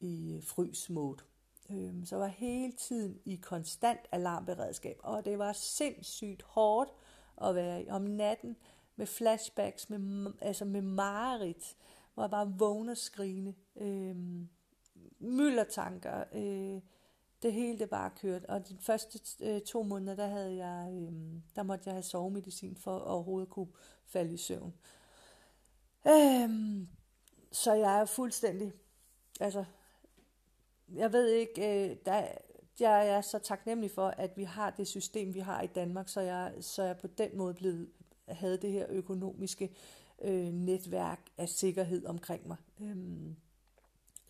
i 0.00 0.40
frysmode. 0.42 1.24
Øh, 1.70 2.06
så 2.06 2.16
jeg 2.16 2.20
var 2.20 2.26
hele 2.26 2.72
tiden 2.72 3.20
i 3.24 3.36
konstant 3.36 4.00
alarmberedskab, 4.12 4.96
og 5.02 5.24
det 5.24 5.38
var 5.38 5.52
sindssygt 5.52 6.42
hårdt 6.42 6.90
at 7.42 7.54
være 7.54 7.84
i 7.84 7.90
om 7.90 8.02
natten 8.02 8.56
med 8.96 9.06
flashbacks, 9.06 9.90
med, 9.90 10.32
altså 10.40 10.64
med 10.64 10.82
mareridt, 10.82 11.76
hvor 12.14 12.22
jeg 12.22 12.30
bare 12.30 12.54
vågner 12.58 12.94
skrigende. 12.94 13.54
Øh, 13.76 14.16
myldertanker, 15.18 16.24
øh, 16.32 16.80
det 17.42 17.52
hele 17.52 17.78
det 17.78 17.90
bare 17.90 18.10
kørt. 18.20 18.44
Og 18.44 18.68
de 18.68 18.76
første 18.80 19.18
øh, 19.40 19.60
to 19.60 19.82
måneder, 19.82 20.16
der, 20.16 20.26
havde 20.26 20.56
jeg, 20.56 20.92
øh, 20.92 21.12
der 21.56 21.62
måtte 21.62 21.82
jeg 21.86 21.94
have 21.94 22.02
sovemedicin 22.02 22.76
for 22.76 22.96
at 22.96 23.02
overhovedet 23.02 23.48
kunne 23.48 23.72
falde 24.06 24.34
i 24.34 24.36
søvn. 24.36 24.74
Øh, 26.06 26.50
så 27.52 27.72
jeg 27.72 28.00
er 28.00 28.04
fuldstændig, 28.04 28.72
altså, 29.40 29.64
jeg 30.94 31.12
ved 31.12 31.28
ikke, 31.28 31.90
øh, 31.90 31.96
der, 32.06 32.28
jeg 32.80 33.08
er 33.08 33.20
så 33.20 33.38
taknemmelig 33.38 33.90
for, 33.90 34.08
at 34.08 34.36
vi 34.36 34.44
har 34.44 34.70
det 34.70 34.88
system, 34.88 35.34
vi 35.34 35.38
har 35.38 35.62
i 35.62 35.66
Danmark, 35.66 36.08
så 36.08 36.20
jeg, 36.20 36.54
så 36.60 36.82
jeg 36.82 36.98
på 36.98 37.06
den 37.06 37.36
måde 37.36 37.54
blevet, 37.54 37.90
havde 38.28 38.56
det 38.56 38.72
her 38.72 38.86
økonomiske 38.88 39.74
øh, 40.22 40.52
netværk 40.52 41.20
af 41.38 41.48
sikkerhed 41.48 42.06
omkring 42.06 42.48
mig. 42.48 42.56
Øh, 42.80 42.96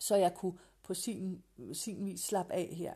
så 0.03 0.15
jeg 0.15 0.33
kunne 0.35 0.57
på 0.83 0.93
sin, 0.93 1.43
sin 1.73 2.05
vis 2.05 2.19
slappe 2.19 2.53
af 2.53 2.73
her. 2.77 2.93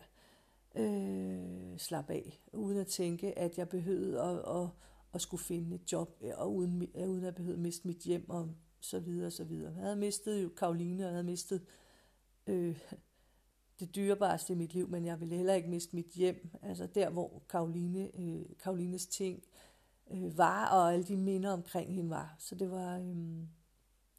Øh, 0.76 1.78
slappe 1.78 2.14
af, 2.14 2.40
uden 2.54 2.78
at 2.78 2.88
tænke, 2.88 3.40
at 3.40 3.58
jeg 3.58 3.70
behøvede 3.70 4.22
at, 4.22 4.62
at, 4.62 4.70
at 5.14 5.22
skulle 5.22 5.44
finde 5.44 5.76
et 5.76 5.92
job, 5.92 6.18
øh, 6.22 6.32
og 6.38 6.56
uden, 6.56 6.88
øh, 6.96 7.10
uden 7.10 7.24
at 7.24 7.36
behøve 7.36 7.54
at 7.54 7.60
miste 7.60 7.88
mit 7.88 7.98
hjem, 7.98 8.30
og 8.30 8.50
så 8.80 9.00
videre, 9.00 9.28
og 9.28 9.32
så 9.32 9.44
videre. 9.44 9.74
Jeg 9.74 9.84
havde 9.84 9.96
mistet 9.96 10.44
jo 10.44 10.50
Karoline, 10.50 11.04
og 11.04 11.08
jeg 11.08 11.12
havde 11.12 11.24
mistet 11.24 11.62
øh, 12.48 12.80
det 13.80 13.96
dyrebareste 13.96 14.54
i 14.54 14.56
mit 14.56 14.74
liv, 14.74 14.90
men 14.90 15.06
jeg 15.06 15.20
ville 15.20 15.36
heller 15.36 15.54
ikke 15.54 15.70
miste 15.70 15.96
mit 15.96 16.12
hjem. 16.16 16.50
Altså 16.62 16.88
der, 16.88 17.10
hvor 17.10 17.42
Karoline, 17.50 18.12
øh, 18.20 18.46
Karolines 18.64 19.08
ting 19.08 19.44
øh, 20.12 20.38
var, 20.38 20.70
og 20.70 20.94
alle 20.94 21.06
de 21.06 21.18
minder 21.18 21.52
omkring 21.52 21.94
hende 21.94 22.10
var. 22.10 22.36
Så 22.40 22.56
det 22.56 22.72
var, 22.72 22.98
øh, 22.98 23.48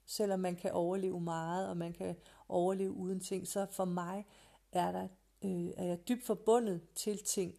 selvom 0.06 0.40
man 0.40 0.56
kan 0.56 0.72
overleve 0.72 1.20
meget, 1.20 1.68
og 1.68 1.76
man 1.76 1.92
kan 1.92 2.16
overleve 2.48 2.90
uden 2.90 3.20
ting, 3.20 3.48
så 3.48 3.66
for 3.70 3.84
mig 3.84 4.26
er, 4.72 4.92
der, 4.92 5.08
øh, 5.44 5.70
er 5.76 5.84
jeg 5.84 6.08
dybt 6.08 6.24
forbundet 6.24 6.80
til 6.94 7.18
ting, 7.18 7.54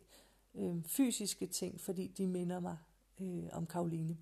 øh, 0.56 0.84
fysiske 0.84 1.48
ting, 1.48 1.82
fordi 1.82 2.08
de 2.08 2.28
minder 2.28 2.60
mig 2.60 2.78
øh, 3.22 3.44
om 3.52 3.66
Karoline. 3.66 4.18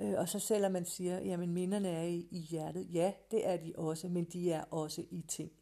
Øh, 0.00 0.14
og 0.18 0.28
så 0.28 0.38
selvom 0.38 0.72
man 0.72 0.84
siger, 0.84 1.20
jamen 1.20 1.52
minderne 1.52 1.88
er 1.88 2.02
i, 2.02 2.28
i 2.30 2.38
hjertet, 2.38 2.94
ja, 2.94 3.12
det 3.30 3.46
er 3.46 3.56
de 3.56 3.72
også, 3.76 4.08
men 4.08 4.24
de 4.24 4.52
er 4.52 4.64
også 4.70 5.04
i 5.10 5.24
ting. 5.28 5.52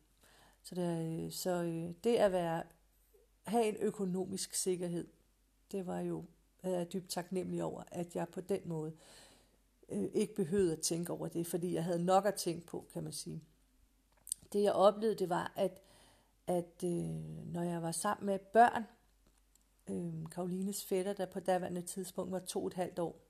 Så, 0.62 0.74
det, 0.74 1.24
øh, 1.24 1.32
så 1.32 1.50
øh, 1.50 1.94
det 2.04 2.16
at 2.16 2.32
være, 2.32 2.62
have 3.42 3.68
en 3.68 3.76
økonomisk 3.76 4.54
sikkerhed, 4.54 5.06
det 5.72 5.86
var 5.86 6.00
jo 6.00 6.24
jeg 6.64 6.80
er 6.80 6.84
dybt 6.84 7.08
taknemmelig 7.08 7.64
over, 7.64 7.82
at 7.92 8.16
jeg 8.16 8.28
på 8.28 8.40
den 8.40 8.60
måde 8.64 8.92
øh, 9.94 10.10
ikke 10.14 10.34
behøvede 10.34 10.72
at 10.72 10.80
tænke 10.80 11.12
over 11.12 11.28
det, 11.28 11.46
fordi 11.46 11.74
jeg 11.74 11.84
havde 11.84 12.04
nok 12.04 12.26
at 12.26 12.34
tænke 12.34 12.66
på, 12.66 12.86
kan 12.92 13.02
man 13.02 13.12
sige. 13.12 13.42
Det 14.52 14.62
jeg 14.62 14.72
oplevede, 14.72 15.18
det 15.18 15.28
var, 15.28 15.52
at, 15.56 15.82
at 16.46 16.84
øh, 16.84 17.50
når 17.52 17.62
jeg 17.62 17.82
var 17.82 17.92
sammen 17.92 18.26
med 18.26 18.38
børn, 18.38 18.84
øh, 19.90 20.30
Karolines 20.30 20.84
fætter, 20.84 21.12
der 21.12 21.26
på 21.26 21.40
daværende 21.40 21.82
tidspunkt 21.82 22.32
var 22.32 22.38
to 22.38 22.60
og 22.60 22.66
et 22.66 22.74
halvt 22.74 22.98
år, 22.98 23.24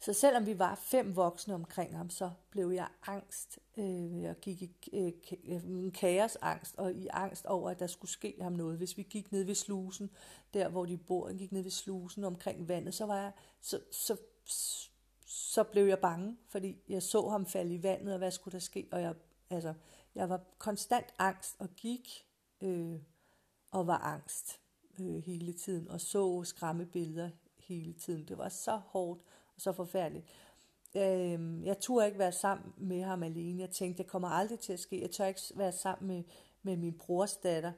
så 0.00 0.12
selvom 0.12 0.46
vi 0.46 0.58
var 0.58 0.74
fem 0.74 1.16
voksne 1.16 1.54
omkring 1.54 1.96
ham, 1.96 2.10
så 2.10 2.30
blev 2.50 2.70
jeg 2.70 2.88
angst. 3.06 3.58
Øh, 3.76 4.22
jeg 4.22 4.34
gik 4.40 4.62
i 4.62 4.70
øh, 4.92 5.12
øh, 5.44 5.64
en 5.64 5.90
kaosangst, 5.90 6.74
og 6.76 6.92
i 6.92 7.08
angst 7.12 7.46
over, 7.46 7.70
at 7.70 7.78
der 7.78 7.86
skulle 7.86 8.10
ske 8.10 8.36
ham 8.40 8.52
noget. 8.52 8.78
Hvis 8.78 8.96
vi 8.96 9.02
gik 9.02 9.32
ned 9.32 9.44
ved 9.44 9.54
slusen, 9.54 10.10
der 10.54 10.68
hvor 10.68 10.84
de 10.84 10.96
bor, 10.96 11.32
gik 11.32 11.52
ned 11.52 11.62
ved 11.62 11.70
slusen 11.70 12.24
omkring 12.24 12.68
vandet, 12.68 12.94
så, 12.94 13.06
var 13.06 13.16
jeg, 13.16 13.32
så, 13.60 13.80
så, 13.92 14.16
så 15.36 15.62
blev 15.64 15.86
jeg 15.86 15.98
bange, 15.98 16.36
fordi 16.48 16.76
jeg 16.88 17.02
så 17.02 17.28
ham 17.28 17.46
falde 17.46 17.74
i 17.74 17.82
vandet, 17.82 18.12
og 18.12 18.18
hvad 18.18 18.30
skulle 18.30 18.52
der 18.52 18.58
ske? 18.58 18.88
Og 18.92 19.02
jeg, 19.02 19.14
altså, 19.50 19.74
jeg 20.14 20.28
var 20.28 20.40
konstant 20.58 21.14
angst 21.18 21.56
og 21.58 21.68
gik 21.76 22.26
øh, 22.60 22.98
og 23.70 23.86
var 23.86 23.98
angst 23.98 24.60
øh, 25.00 25.22
hele 25.22 25.52
tiden, 25.52 25.88
og 25.88 26.00
så 26.00 26.44
skræmmebilleder 26.44 27.30
hele 27.58 27.92
tiden. 27.92 28.28
Det 28.28 28.38
var 28.38 28.48
så 28.48 28.76
hårdt 28.76 29.20
og 29.54 29.60
så 29.60 29.72
forfærdeligt. 29.72 30.26
Øh, 30.96 31.66
jeg 31.66 31.80
turde 31.80 32.06
ikke 32.06 32.18
være 32.18 32.32
sammen 32.32 32.72
med 32.76 33.02
ham 33.02 33.22
alene. 33.22 33.60
Jeg 33.60 33.70
tænkte, 33.70 34.02
det 34.02 34.10
kommer 34.10 34.28
aldrig 34.28 34.58
til 34.58 34.72
at 34.72 34.80
ske. 34.80 35.00
Jeg 35.00 35.10
tør 35.10 35.26
ikke 35.26 35.40
være 35.54 35.72
sammen 35.72 36.08
med, 36.08 36.24
med 36.62 36.76
min 36.76 36.98
brors 36.98 37.36
datter 37.36 37.72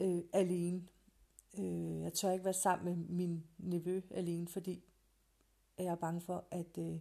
øh, 0.00 0.20
alene. 0.32 0.82
Øh, 1.58 2.02
jeg 2.02 2.12
tør 2.12 2.30
ikke 2.30 2.44
være 2.44 2.54
sammen 2.54 2.86
med 2.86 3.16
min 3.16 3.44
nevø 3.58 4.00
alene, 4.10 4.48
fordi 4.48 4.84
jeg 5.82 5.98
bange 5.98 6.20
for, 6.20 6.44
at, 6.50 6.78
øh, 6.78 6.98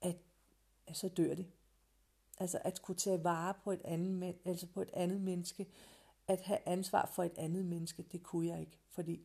at, 0.00 0.16
at 0.86 0.96
så 0.96 1.08
dør 1.08 1.34
det. 1.34 1.46
Altså 2.40 2.60
at 2.64 2.82
kunne 2.82 2.96
tage 2.96 3.24
vare 3.24 3.54
på 3.64 3.72
et 3.72 3.80
andet, 3.84 4.36
altså 4.44 4.66
på 4.66 4.82
et 4.82 4.90
andet 4.92 5.20
menneske, 5.20 5.66
at 6.28 6.40
have 6.40 6.58
ansvar 6.66 7.10
for 7.14 7.22
et 7.22 7.38
andet 7.38 7.64
menneske, 7.64 8.02
det 8.02 8.22
kunne 8.22 8.46
jeg 8.46 8.60
ikke, 8.60 8.78
fordi 8.90 9.20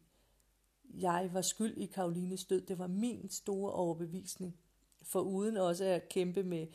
jeg 0.93 1.29
var 1.33 1.41
skyld 1.41 1.77
i 1.77 1.85
Karolines 1.85 2.45
død. 2.45 2.61
Det 2.61 2.79
var 2.79 2.87
min 2.87 3.29
store 3.29 3.71
overbevisning. 3.71 4.57
For 5.01 5.21
uden 5.21 5.57
også 5.57 5.85
at 5.85 6.09
kæmpe 6.09 6.43
med 6.43 6.67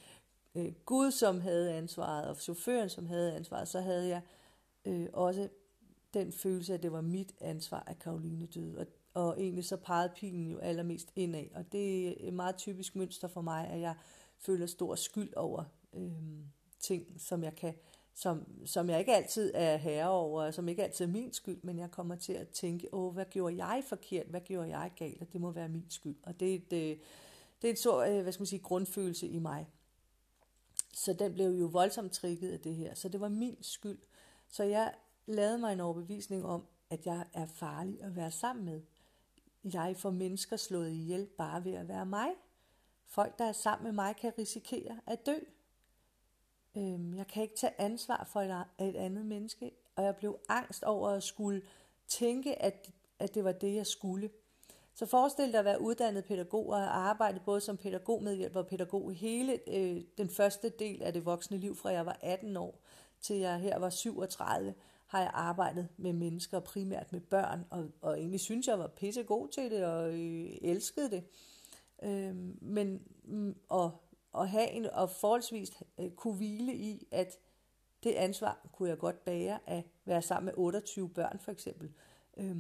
øh, 0.55 0.73
Gud, 0.87 1.11
som 1.11 1.41
havde 1.41 1.75
ansvaret, 1.75 2.29
og 2.29 2.37
chaufføren, 2.37 2.89
som 2.89 3.07
havde 3.07 3.37
ansvaret, 3.37 3.69
så 3.69 3.81
havde 3.81 4.09
jeg 4.09 4.23
øh, 4.85 5.09
også 5.13 5.49
den 6.15 6.33
følelse, 6.33 6.75
at 6.75 6.83
det 6.83 6.93
var 6.93 7.01
mit 7.01 7.35
ansvar, 7.41 7.85
at 7.87 7.99
Karoline 7.99 8.47
døde. 8.47 8.79
Og, 8.79 8.87
og 9.19 9.41
egentlig 9.41 9.65
så 9.65 9.77
pegede 9.77 10.13
pilen 10.17 10.47
jo 10.47 10.59
allermest 10.59 11.13
indad. 11.17 11.45
Og 11.55 11.73
det 11.73 12.09
er 12.09 12.15
et 12.19 12.35
meget 12.35 12.57
typisk 12.57 12.97
mønster 12.97 13.29
for 13.29 13.41
mig, 13.41 13.69
at 13.69 13.81
jeg 13.81 13.95
føler 14.39 14.67
stor 14.67 14.95
skyld 14.95 15.35
over 15.37 15.65
øh, 15.95 16.13
ting, 16.81 17.07
som 17.21 17.45
jeg 17.45 17.55
kan 17.55 17.75
som, 18.15 18.67
som 18.67 18.91
jeg 18.91 18.99
ikke 18.99 19.15
altid 19.15 19.53
er 19.55 19.77
herre 19.77 20.09
over, 20.09 20.51
som 20.51 20.69
ikke 20.69 20.83
altid 20.83 21.05
er 21.05 21.09
min 21.09 21.33
skyld, 21.33 21.59
men 21.63 21.79
jeg 21.79 21.91
kommer 21.91 22.17
til 22.17 22.33
at 22.33 22.49
tænke, 22.49 22.95
åh, 22.95 23.15
hvad 23.15 23.25
gjorde 23.25 23.65
jeg 23.65 23.85
forkert, 23.89 24.27
hvad 24.27 24.41
gjorde 24.41 24.79
jeg 24.79 24.93
galt, 24.97 25.21
og 25.21 25.33
det 25.33 25.41
må 25.41 25.51
være 25.51 25.69
min 25.69 25.87
skyld. 25.91 26.17
Og 26.23 26.41
det 26.41 26.51
er, 26.51 26.55
et, 26.55 26.73
øh, 26.73 26.99
det 27.63 27.69
er 27.69 27.71
en 27.71 27.77
så, 27.77 28.07
øh, 28.07 28.23
hvad 28.23 28.33
skal 28.33 28.41
man 28.41 28.47
sige, 28.47 28.63
grundfølelse 28.63 29.29
i 29.29 29.39
mig. 29.39 29.69
Så 30.95 31.13
den 31.13 31.35
blev 31.35 31.51
jo 31.51 31.67
voldsomt 31.67 32.13
trigget 32.13 32.53
af 32.53 32.61
det 32.61 32.75
her, 32.75 32.95
så 32.95 33.09
det 33.09 33.21
var 33.21 33.29
min 33.29 33.57
skyld. 33.63 33.99
Så 34.49 34.65
jeg 34.65 34.95
lavede 35.27 35.59
mig 35.59 35.73
en 35.73 35.81
overbevisning 35.81 36.45
om, 36.45 36.67
at 36.91 37.07
jeg 37.07 37.25
er 37.33 37.47
farlig 37.47 38.03
at 38.03 38.17
være 38.17 38.31
sammen 38.31 38.65
med. 38.65 38.81
Jeg 39.65 39.97
får 39.97 40.11
mennesker 40.11 40.57
slået 40.57 40.91
ihjel 40.91 41.27
bare 41.27 41.65
ved 41.65 41.75
at 41.75 41.88
være 41.88 42.07
mig. 42.07 42.29
Folk, 43.07 43.38
der 43.38 43.45
er 43.45 43.53
sammen 43.53 43.85
med 43.85 43.93
mig, 43.93 44.17
kan 44.17 44.33
risikere 44.38 45.00
at 45.07 45.27
dø. 45.27 45.35
Øhm, 46.77 47.15
jeg 47.15 47.27
kan 47.27 47.43
ikke 47.43 47.57
tage 47.57 47.81
ansvar 47.81 48.29
for 48.33 48.41
et, 48.41 48.65
et 48.81 48.97
andet 48.97 49.27
menneske, 49.27 49.71
og 49.97 50.05
jeg 50.05 50.17
blev 50.17 50.38
angst 50.49 50.85
over 50.85 51.09
at 51.09 51.23
skulle 51.23 51.62
tænke, 52.07 52.62
at, 52.62 52.91
at 53.19 53.35
det 53.35 53.45
var 53.45 53.53
det, 53.53 53.75
jeg 53.75 53.87
skulle. 53.87 54.31
Så 54.95 55.07
forestil 55.07 55.53
dig 55.53 55.59
at 55.59 55.65
være 55.65 55.81
uddannet 55.81 56.25
pædagog 56.25 56.69
og 56.69 56.97
arbejde 56.97 57.41
både 57.41 57.61
som 57.61 57.77
pædagogmedhjælper 57.77 58.61
og 58.61 58.67
pædagog 58.67 59.12
hele 59.12 59.61
øh, 59.69 60.03
den 60.19 60.29
første 60.29 60.69
del 60.69 61.03
af 61.03 61.12
det 61.12 61.25
voksne 61.25 61.59
liv, 61.59 61.77
fra 61.77 61.93
jeg 61.93 62.07
var 62.07 62.19
18 62.23 62.57
år 62.57 62.81
til 63.21 63.37
jeg 63.37 63.59
her 63.59 63.79
var 63.79 63.91
37, 63.91 64.75
har 65.09 65.21
jeg 65.21 65.31
arbejdet 65.35 65.88
med 65.97 66.12
mennesker, 66.12 66.61
primært 66.61 67.12
med 67.12 67.21
børn, 67.21 67.65
og, 67.71 67.91
og 68.00 68.19
egentlig 68.19 68.41
synes 68.41 68.67
jeg 68.67 68.79
var 68.79 68.87
pisse 68.87 69.23
god 69.23 69.49
til 69.49 69.71
det, 69.71 69.85
og 69.85 70.12
øh, 70.12 70.50
elskede 70.62 71.11
det. 71.11 71.25
Øh, 72.03 72.37
men, 72.62 73.03
mm, 73.25 73.57
og, 73.69 74.03
og 74.33 74.49
have 74.49 74.71
en, 74.71 74.87
og 74.87 75.11
forholdsvis 75.11 75.83
øh, 76.00 76.11
kunne 76.11 76.37
hvile 76.37 76.75
i, 76.75 77.09
at 77.11 77.38
det 78.03 78.12
ansvar 78.12 78.69
kunne 78.73 78.88
jeg 78.88 78.99
godt 78.99 79.25
bære 79.25 79.59
at 79.67 79.85
være 80.05 80.23
sammen 80.23 80.45
med 80.45 80.55
28 80.57 81.09
børn 81.09 81.38
for 81.38 81.53
eksempel, 81.53 81.93
øh, 82.37 82.57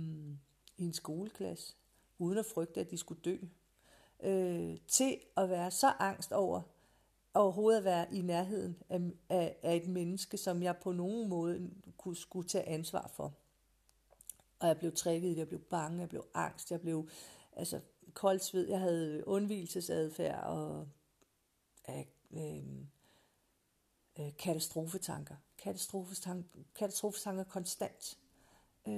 i 0.76 0.84
en 0.84 0.92
skoleklasse, 0.92 1.74
uden 2.18 2.38
at 2.38 2.46
frygte, 2.46 2.80
at 2.80 2.90
de 2.90 2.98
skulle 2.98 3.20
dø. 3.24 3.36
Øh, 4.22 4.76
til 4.86 5.18
at 5.36 5.50
være 5.50 5.70
så 5.70 5.92
angst 5.98 6.32
over 6.32 6.62
overhovedet 7.34 7.78
at 7.78 7.84
være 7.84 8.14
i 8.14 8.22
nærheden 8.22 8.76
af, 8.88 9.00
af, 9.28 9.56
af 9.62 9.76
et 9.76 9.88
menneske, 9.88 10.36
som 10.36 10.62
jeg 10.62 10.76
på 10.76 10.92
nogen 10.92 11.28
måde 11.28 11.70
kunne, 11.96 12.16
skulle 12.16 12.48
tage 12.48 12.68
ansvar 12.68 13.10
for. 13.14 13.34
Og 14.60 14.68
jeg 14.68 14.78
blev 14.78 14.92
trækket, 14.92 15.36
jeg 15.36 15.48
blev 15.48 15.60
bange, 15.60 16.00
jeg 16.00 16.08
blev 16.08 16.24
angst, 16.34 16.70
jeg 16.70 16.80
blev 16.80 17.08
altså 17.52 17.80
koldsved, 18.14 18.68
jeg 18.68 18.80
havde 18.80 19.28
undvielsesadfærd 19.28 20.44
og 20.44 20.88
af 21.84 22.08
øh, 22.30 22.62
øh, 24.20 24.36
katastrofetanker. 24.38 25.36
Katastrofetanker, 25.58 26.48
katastrofetanker 26.74 27.44
konstant. 27.44 28.18
Øh, 28.88 28.94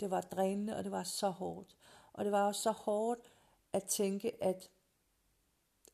det 0.00 0.10
var 0.10 0.20
drænende, 0.20 0.76
og 0.76 0.84
det 0.84 0.92
var 0.92 1.02
så 1.02 1.28
hårdt. 1.28 1.76
Og 2.12 2.24
det 2.24 2.32
var 2.32 2.46
også 2.46 2.62
så 2.62 2.70
hårdt 2.70 3.20
at 3.72 3.84
tænke, 3.84 4.44
at, 4.44 4.70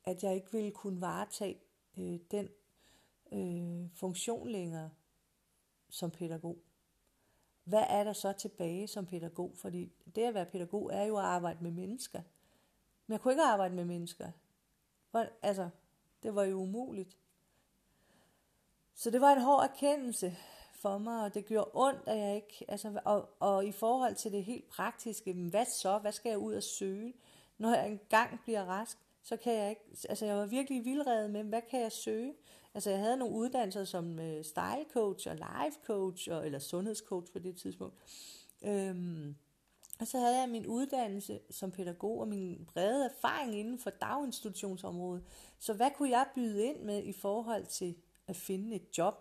at 0.07 0.23
jeg 0.23 0.35
ikke 0.35 0.53
ville 0.53 0.71
kunne 0.71 1.01
varetage 1.01 1.61
øh, 1.99 2.19
den 2.31 2.49
øh, 3.33 3.91
funktion 3.95 4.49
længere 4.49 4.91
som 5.91 6.11
pædagog. 6.11 6.59
Hvad 7.65 7.85
er 7.89 8.05
der 8.05 8.13
så 8.13 8.33
tilbage 8.33 8.89
som 8.89 9.07
pædagog? 9.07 9.53
Fordi 9.55 9.93
det 10.15 10.23
at 10.23 10.35
være 10.35 10.47
pædagog 10.47 10.91
er 10.93 11.05
jo 11.05 11.17
at 11.17 11.25
arbejde 11.25 11.59
med 11.63 11.71
mennesker. 11.71 12.23
Men 13.07 13.13
jeg 13.13 13.21
kunne 13.21 13.33
ikke 13.33 13.43
arbejde 13.43 13.75
med 13.75 13.85
mennesker. 13.85 14.31
For, 15.11 15.27
altså, 15.43 15.69
det 16.23 16.35
var 16.35 16.45
jo 16.45 16.57
umuligt. 16.57 17.17
Så 18.95 19.11
det 19.11 19.21
var 19.21 19.33
en 19.33 19.43
hård 19.43 19.63
erkendelse 19.65 20.37
for 20.75 20.99
mig, 20.99 21.25
og 21.25 21.35
det 21.35 21.47
gjorde 21.47 21.71
ondt, 21.75 22.09
at 22.09 22.19
jeg 22.19 22.37
ikke, 22.37 22.65
altså, 22.69 23.01
og, 23.05 23.29
og 23.41 23.67
i 23.67 23.73
forhold 23.73 24.15
til 24.15 24.33
det 24.33 24.45
helt 24.45 24.69
praktiske, 24.69 25.33
hvad 25.33 25.65
så, 25.65 25.99
hvad 25.99 26.13
skal 26.13 26.31
jeg 26.31 26.39
ud 26.39 26.55
og 26.55 26.63
søge, 26.63 27.15
når 27.59 27.75
jeg 27.75 27.89
engang 27.89 28.41
bliver 28.45 28.65
rask, 28.65 28.99
så 29.27 29.37
kan 29.37 29.55
jeg 29.55 29.71
ikke, 29.71 29.83
altså 30.09 30.27
jeg 30.27 30.37
var 30.37 30.47
virkelig 30.47 30.85
vildredet 30.85 31.31
med, 31.31 31.45
hvad 31.45 31.63
kan 31.71 31.81
jeg 31.81 31.93
søge? 31.93 32.35
Altså 32.75 32.91
jeg 32.91 32.99
havde 32.99 33.17
nogle 33.17 33.35
uddannelser 33.35 33.85
som 33.85 34.19
øh, 34.19 34.45
style 34.45 34.85
coach 34.93 35.29
og 35.29 35.35
life 35.35 35.79
coach, 35.87 36.29
og, 36.31 36.47
eller 36.47 36.59
sundhedscoach 36.59 37.33
på 37.33 37.39
det 37.39 37.57
tidspunkt. 37.57 37.97
Øhm, 38.65 39.37
og 40.01 40.07
så 40.07 40.19
havde 40.19 40.41
jeg 40.41 40.49
min 40.49 40.67
uddannelse 40.67 41.41
som 41.51 41.71
pædagog 41.71 42.21
og 42.21 42.29
min 42.29 42.69
brede 42.75 43.05
erfaring 43.05 43.59
inden 43.59 43.79
for 43.79 43.91
daginstitutionsområdet. 43.91 45.25
Så 45.59 45.73
hvad 45.73 45.91
kunne 45.97 46.11
jeg 46.11 46.27
byde 46.35 46.65
ind 46.65 46.81
med 46.81 47.03
i 47.03 47.13
forhold 47.13 47.67
til 47.67 47.97
at 48.27 48.37
finde 48.37 48.77
et 48.77 48.99
job? 48.99 49.15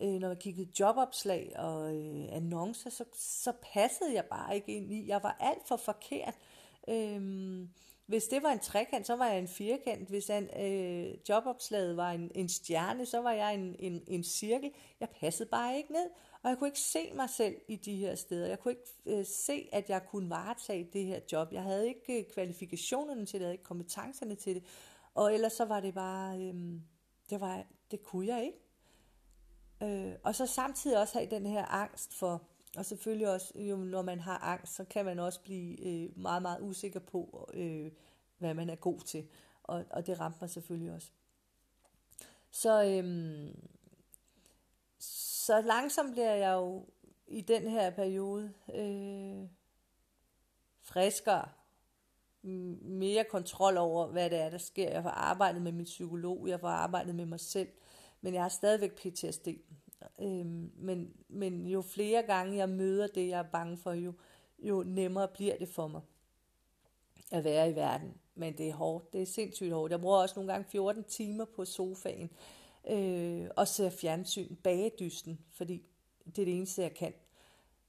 Øh, 0.00 0.20
når 0.20 0.28
jeg 0.28 0.38
kiggede 0.38 0.70
jobopslag 0.80 1.52
og 1.56 1.96
øh, 1.96 2.28
annoncer, 2.30 2.90
så, 2.90 3.04
så 3.14 3.52
passede 3.72 4.14
jeg 4.14 4.24
bare 4.24 4.54
ikke 4.54 4.76
ind 4.76 4.92
i. 4.92 5.08
Jeg 5.08 5.22
var 5.22 5.36
alt 5.40 5.68
for 5.68 5.76
forkert. 5.76 6.34
Øh, 6.88 7.66
hvis 8.10 8.24
det 8.24 8.42
var 8.42 8.50
en 8.50 8.58
trekant, 8.58 9.06
så 9.06 9.16
var 9.16 9.26
jeg 9.26 9.38
en 9.38 9.48
firkant. 9.48 10.08
Hvis 10.08 10.30
en, 10.30 10.48
øh, 10.60 11.14
jobopslaget 11.28 11.96
var 11.96 12.10
en, 12.10 12.30
en 12.34 12.48
stjerne, 12.48 13.06
så 13.06 13.20
var 13.20 13.32
jeg 13.32 13.54
en, 13.54 13.76
en, 13.78 14.02
en 14.06 14.24
cirkel. 14.24 14.72
Jeg 15.00 15.08
passede 15.20 15.48
bare 15.48 15.76
ikke 15.76 15.92
ned, 15.92 16.10
og 16.42 16.50
jeg 16.50 16.58
kunne 16.58 16.68
ikke 16.68 16.80
se 16.80 17.12
mig 17.14 17.30
selv 17.30 17.56
i 17.68 17.76
de 17.76 17.96
her 17.96 18.14
steder. 18.14 18.46
Jeg 18.46 18.58
kunne 18.58 18.72
ikke 18.72 19.18
øh, 19.18 19.26
se, 19.26 19.68
at 19.72 19.90
jeg 19.90 20.06
kunne 20.06 20.30
varetage 20.30 20.88
det 20.92 21.04
her 21.04 21.20
job. 21.32 21.52
Jeg 21.52 21.62
havde 21.62 21.88
ikke 21.88 22.18
øh, 22.18 22.24
kvalifikationerne 22.32 23.26
til 23.26 23.34
det, 23.34 23.40
jeg 23.40 23.46
havde 23.46 23.54
ikke 23.54 23.64
kompetencerne 23.64 24.34
til 24.34 24.54
det. 24.54 24.64
Og 25.14 25.34
ellers 25.34 25.52
så 25.52 25.64
var 25.64 25.80
det 25.80 25.94
bare, 25.94 26.38
øh, 26.38 26.54
det, 27.30 27.40
var, 27.40 27.64
det 27.90 28.02
kunne 28.02 28.26
jeg 28.26 28.44
ikke. 28.44 28.58
Øh, 29.82 30.14
og 30.24 30.34
så 30.34 30.46
samtidig 30.46 30.98
også 30.98 31.18
have 31.18 31.30
den 31.30 31.46
her 31.46 31.64
angst 31.64 32.14
for, 32.14 32.42
og 32.76 32.86
selvfølgelig 32.86 33.28
også, 33.28 33.58
jo, 33.58 33.76
når 33.76 34.02
man 34.02 34.20
har 34.20 34.38
angst, 34.38 34.74
så 34.74 34.84
kan 34.84 35.04
man 35.04 35.18
også 35.18 35.40
blive 35.40 35.86
øh, 35.86 36.18
meget, 36.18 36.42
meget 36.42 36.58
usikker 36.60 37.00
på, 37.00 37.50
øh, 37.54 37.92
hvad 38.38 38.54
man 38.54 38.70
er 38.70 38.76
god 38.76 39.00
til. 39.00 39.28
Og, 39.62 39.84
og 39.90 40.06
det 40.06 40.20
ramte 40.20 40.38
mig 40.40 40.50
selvfølgelig 40.50 40.92
også. 40.92 41.10
Så, 42.50 42.84
øhm, 42.84 43.68
så 44.98 45.60
langsomt 45.60 46.12
bliver 46.12 46.34
jeg 46.34 46.52
jo 46.52 46.86
i 47.26 47.40
den 47.40 47.68
her 47.68 47.90
periode 47.90 48.52
øh, 48.74 49.48
friskere, 50.80 51.48
mere 52.82 53.24
kontrol 53.24 53.76
over, 53.76 54.06
hvad 54.06 54.30
det 54.30 54.38
er, 54.38 54.50
der 54.50 54.58
sker. 54.58 54.90
Jeg 54.90 55.02
får 55.02 55.10
arbejdet 55.10 55.62
med 55.62 55.72
min 55.72 55.84
psykolog, 55.84 56.48
jeg 56.48 56.60
får 56.60 56.68
arbejdet 56.68 57.14
med 57.14 57.26
mig 57.26 57.40
selv, 57.40 57.68
men 58.20 58.34
jeg 58.34 58.42
har 58.42 58.48
stadigvæk 58.48 58.96
PTSD. 58.96 59.48
Øhm, 60.20 60.72
men, 60.76 61.12
men 61.28 61.66
jo 61.66 61.82
flere 61.82 62.22
gange 62.22 62.56
jeg 62.56 62.68
møder 62.68 63.06
det, 63.06 63.28
jeg 63.28 63.38
er 63.38 63.50
bange 63.52 63.76
for, 63.76 63.92
jo, 63.92 64.12
jo 64.58 64.82
nemmere 64.86 65.28
bliver 65.28 65.58
det 65.58 65.68
for 65.68 65.88
mig 65.88 66.00
at 67.30 67.44
være 67.44 67.70
i 67.70 67.76
verden. 67.76 68.14
Men 68.34 68.58
det 68.58 68.68
er 68.68 68.74
hårdt, 68.74 69.12
det 69.12 69.22
er 69.22 69.26
sindssygt 69.26 69.72
hårdt. 69.72 69.90
Jeg 69.90 70.00
bruger 70.00 70.18
også 70.18 70.34
nogle 70.36 70.52
gange 70.52 70.70
14 70.70 71.04
timer 71.04 71.44
på 71.44 71.64
sofaen 71.64 72.30
øh, 72.88 73.48
og 73.56 73.68
ser 73.68 73.90
fjernsyn 73.90 74.56
bagedysten, 74.56 75.40
fordi 75.50 75.82
det 76.26 76.38
er 76.38 76.44
det 76.44 76.56
eneste, 76.56 76.82
jeg 76.82 76.94
kan. 76.94 77.14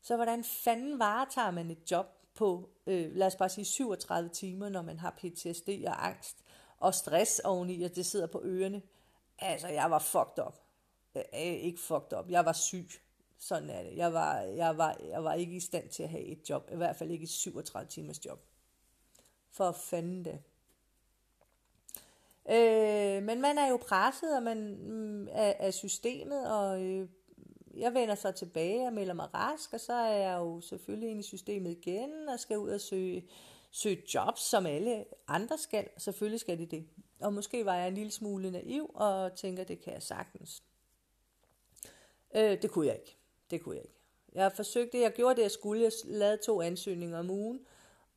Så 0.02 0.16
hvordan 0.16 0.44
fanden 0.44 1.00
varetager 1.00 1.52
man 1.52 1.72
et 1.72 1.92
job 1.92 2.06
på, 2.36 2.70
øh, 2.88 3.16
lad 3.16 3.28
os 3.28 3.36
bare 3.36 3.50
sige 3.50 3.66
37 3.66 4.30
timer, 4.30 4.70
når 4.70 4.82
man 4.82 5.00
har 5.00 5.12
PTSD 5.18 5.70
og 5.88 6.08
angst 6.08 6.38
og 6.78 6.96
stress 6.96 7.40
oveni, 7.40 7.84
og 7.84 7.96
det 7.96 8.06
sidder 8.06 8.28
på 8.28 8.42
ørerne. 8.44 8.82
Altså, 9.40 9.68
jeg 9.68 9.92
var 9.92 10.00
fucked 10.00 10.46
up 10.48 10.71
øh, 11.16 11.24
ikke 11.42 11.80
fucked 11.80 12.14
op. 12.14 12.30
Jeg 12.30 12.46
var 12.46 12.54
syg. 12.54 12.88
Sådan 13.38 13.70
er 13.70 13.84
det. 13.84 13.98
Jeg 13.98 14.14
var, 14.14 14.38
jeg, 14.40 14.78
var, 14.78 14.98
jeg 15.10 15.24
var 15.24 15.34
ikke 15.34 15.56
i 15.56 15.60
stand 15.60 15.90
til 15.90 16.04
at 16.04 16.10
have 16.10 16.24
et 16.24 16.50
job. 16.50 16.70
I 16.74 16.76
hvert 16.76 16.96
fald 16.96 17.12
ikke 17.12 17.24
et 17.24 17.30
37 17.30 17.90
timers 17.90 18.26
job. 18.26 18.40
For 19.52 19.72
fanden 19.72 20.26
det. 20.26 20.40
Øh, 22.50 23.24
men 23.24 23.42
man 23.42 23.58
er 23.58 23.68
jo 23.68 23.78
presset 23.78 24.36
og 24.36 24.44
man, 24.44 24.78
mm, 24.82 25.28
af, 25.28 25.56
af 25.60 25.74
systemet, 25.74 26.52
og 26.52 26.84
øh, 26.84 27.08
jeg 27.78 27.94
vender 27.94 28.16
så 28.16 28.32
tilbage 28.32 28.88
og 28.88 28.94
melder 28.94 29.14
mig 29.14 29.34
rask, 29.34 29.74
og 29.74 29.80
så 29.80 29.94
er 29.94 30.18
jeg 30.18 30.38
jo 30.38 30.62
selvfølgelig 30.62 31.10
inde 31.10 31.20
i 31.20 31.24
systemet 31.24 31.72
igen, 31.72 32.30
og 32.30 32.40
skal 32.40 32.58
ud 32.58 32.70
og 32.70 32.82
søge, 32.82 33.28
søge 33.72 34.04
jobs, 34.14 34.42
som 34.42 34.66
alle 34.66 35.06
andre 35.28 35.58
skal. 35.58 35.88
Selvfølgelig 35.98 36.40
skal 36.40 36.60
de 36.60 36.66
det. 36.66 36.88
Og 37.20 37.34
måske 37.34 37.66
var 37.66 37.76
jeg 37.76 37.88
en 37.88 37.94
lille 37.94 38.12
smule 38.12 38.52
naiv, 38.52 38.92
og 38.94 39.36
tænker, 39.36 39.64
det 39.64 39.82
kan 39.82 39.94
jeg 39.94 40.04
sagtens. 40.04 40.64
Øh, 42.36 42.62
det 42.62 42.72
kunne 42.72 42.88
jeg 42.88 42.96
ikke. 42.96 43.18
Det 43.52 43.64
kunne 43.64 43.76
jeg 43.76 43.84
ikke. 43.84 43.96
Jeg 44.34 44.52
forsøgte, 44.52 45.00
jeg 45.00 45.14
gjorde 45.14 45.36
det, 45.36 45.42
jeg 45.42 45.52
skulle. 45.52 45.84
Jeg 45.84 45.92
lavede 46.06 46.38
to 46.46 46.62
ansøgninger 46.62 47.20
om 47.20 47.30
ugen, 47.30 47.66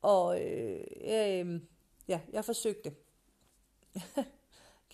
og 0.02 0.42
øh, 0.42 0.84
øh, 1.04 1.60
ja, 2.08 2.20
jeg 2.32 2.44
forsøgte. 2.44 2.94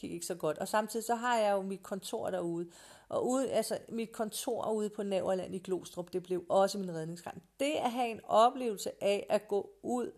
gik 0.01 0.13
ikke 0.13 0.27
så 0.27 0.35
godt. 0.35 0.59
Og 0.59 0.69
samtidig 0.69 1.05
så 1.05 1.15
har 1.15 1.39
jeg 1.39 1.53
jo 1.53 1.63
mit 1.63 1.83
kontor 1.83 2.31
derude. 2.31 2.71
Og 3.09 3.29
ude, 3.29 3.51
altså, 3.51 3.79
mit 3.89 4.13
kontor 4.13 4.73
ude 4.73 4.91
på 4.91 5.03
Naverland 5.03 5.55
i 5.55 5.59
Glostrup, 5.59 6.13
det 6.13 6.23
blev 6.23 6.45
også 6.49 6.79
min 6.79 6.95
redningskrans. 6.95 7.43
Det 7.61 7.73
at 7.73 7.91
have 7.91 8.09
en 8.09 8.21
oplevelse 8.25 9.05
af 9.05 9.27
at 9.29 9.49
gå 9.49 9.71
ud, 9.83 10.13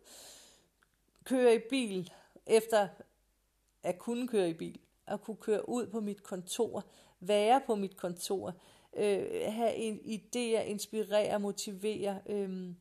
køre 1.25 1.55
i 1.55 1.59
bil, 1.71 2.13
efter 2.47 2.89
at 3.83 3.99
kunne 3.99 4.29
køre 4.29 4.51
i 4.51 4.55
bil, 4.55 4.81
at 5.07 5.21
kunne 5.21 5.37
køre 5.37 5.69
ud 5.69 5.87
på 5.87 6.01
mit 6.01 6.23
kontor, 6.23 6.85
være 7.21 7.61
på 7.67 7.75
mit 7.75 7.97
kontor, 7.97 8.55
øh, 8.97 9.53
have 9.53 9.75
en 9.75 10.01
idéer, 10.05 10.61
inspirere, 10.61 11.41
motivere, 11.41 12.21
øh, 12.27 12.75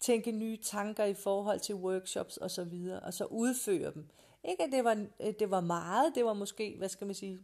tænke 0.00 0.32
nye 0.32 0.56
tanker 0.56 1.04
i 1.04 1.14
forhold 1.14 1.60
til 1.60 1.74
workshops 1.74 2.36
og 2.36 2.50
så 2.50 2.64
videre, 2.64 3.00
og 3.00 3.14
så 3.14 3.24
udføre 3.24 3.94
dem. 3.94 4.08
Ikke 4.44 4.62
at 4.64 4.72
det 4.72 4.84
var, 4.84 5.06
øh, 5.20 5.34
det 5.38 5.50
var 5.50 5.60
meget, 5.60 6.14
det 6.14 6.24
var 6.24 6.32
måske, 6.32 6.74
hvad 6.78 6.88
skal 6.88 7.06
man 7.06 7.14
sige, 7.14 7.40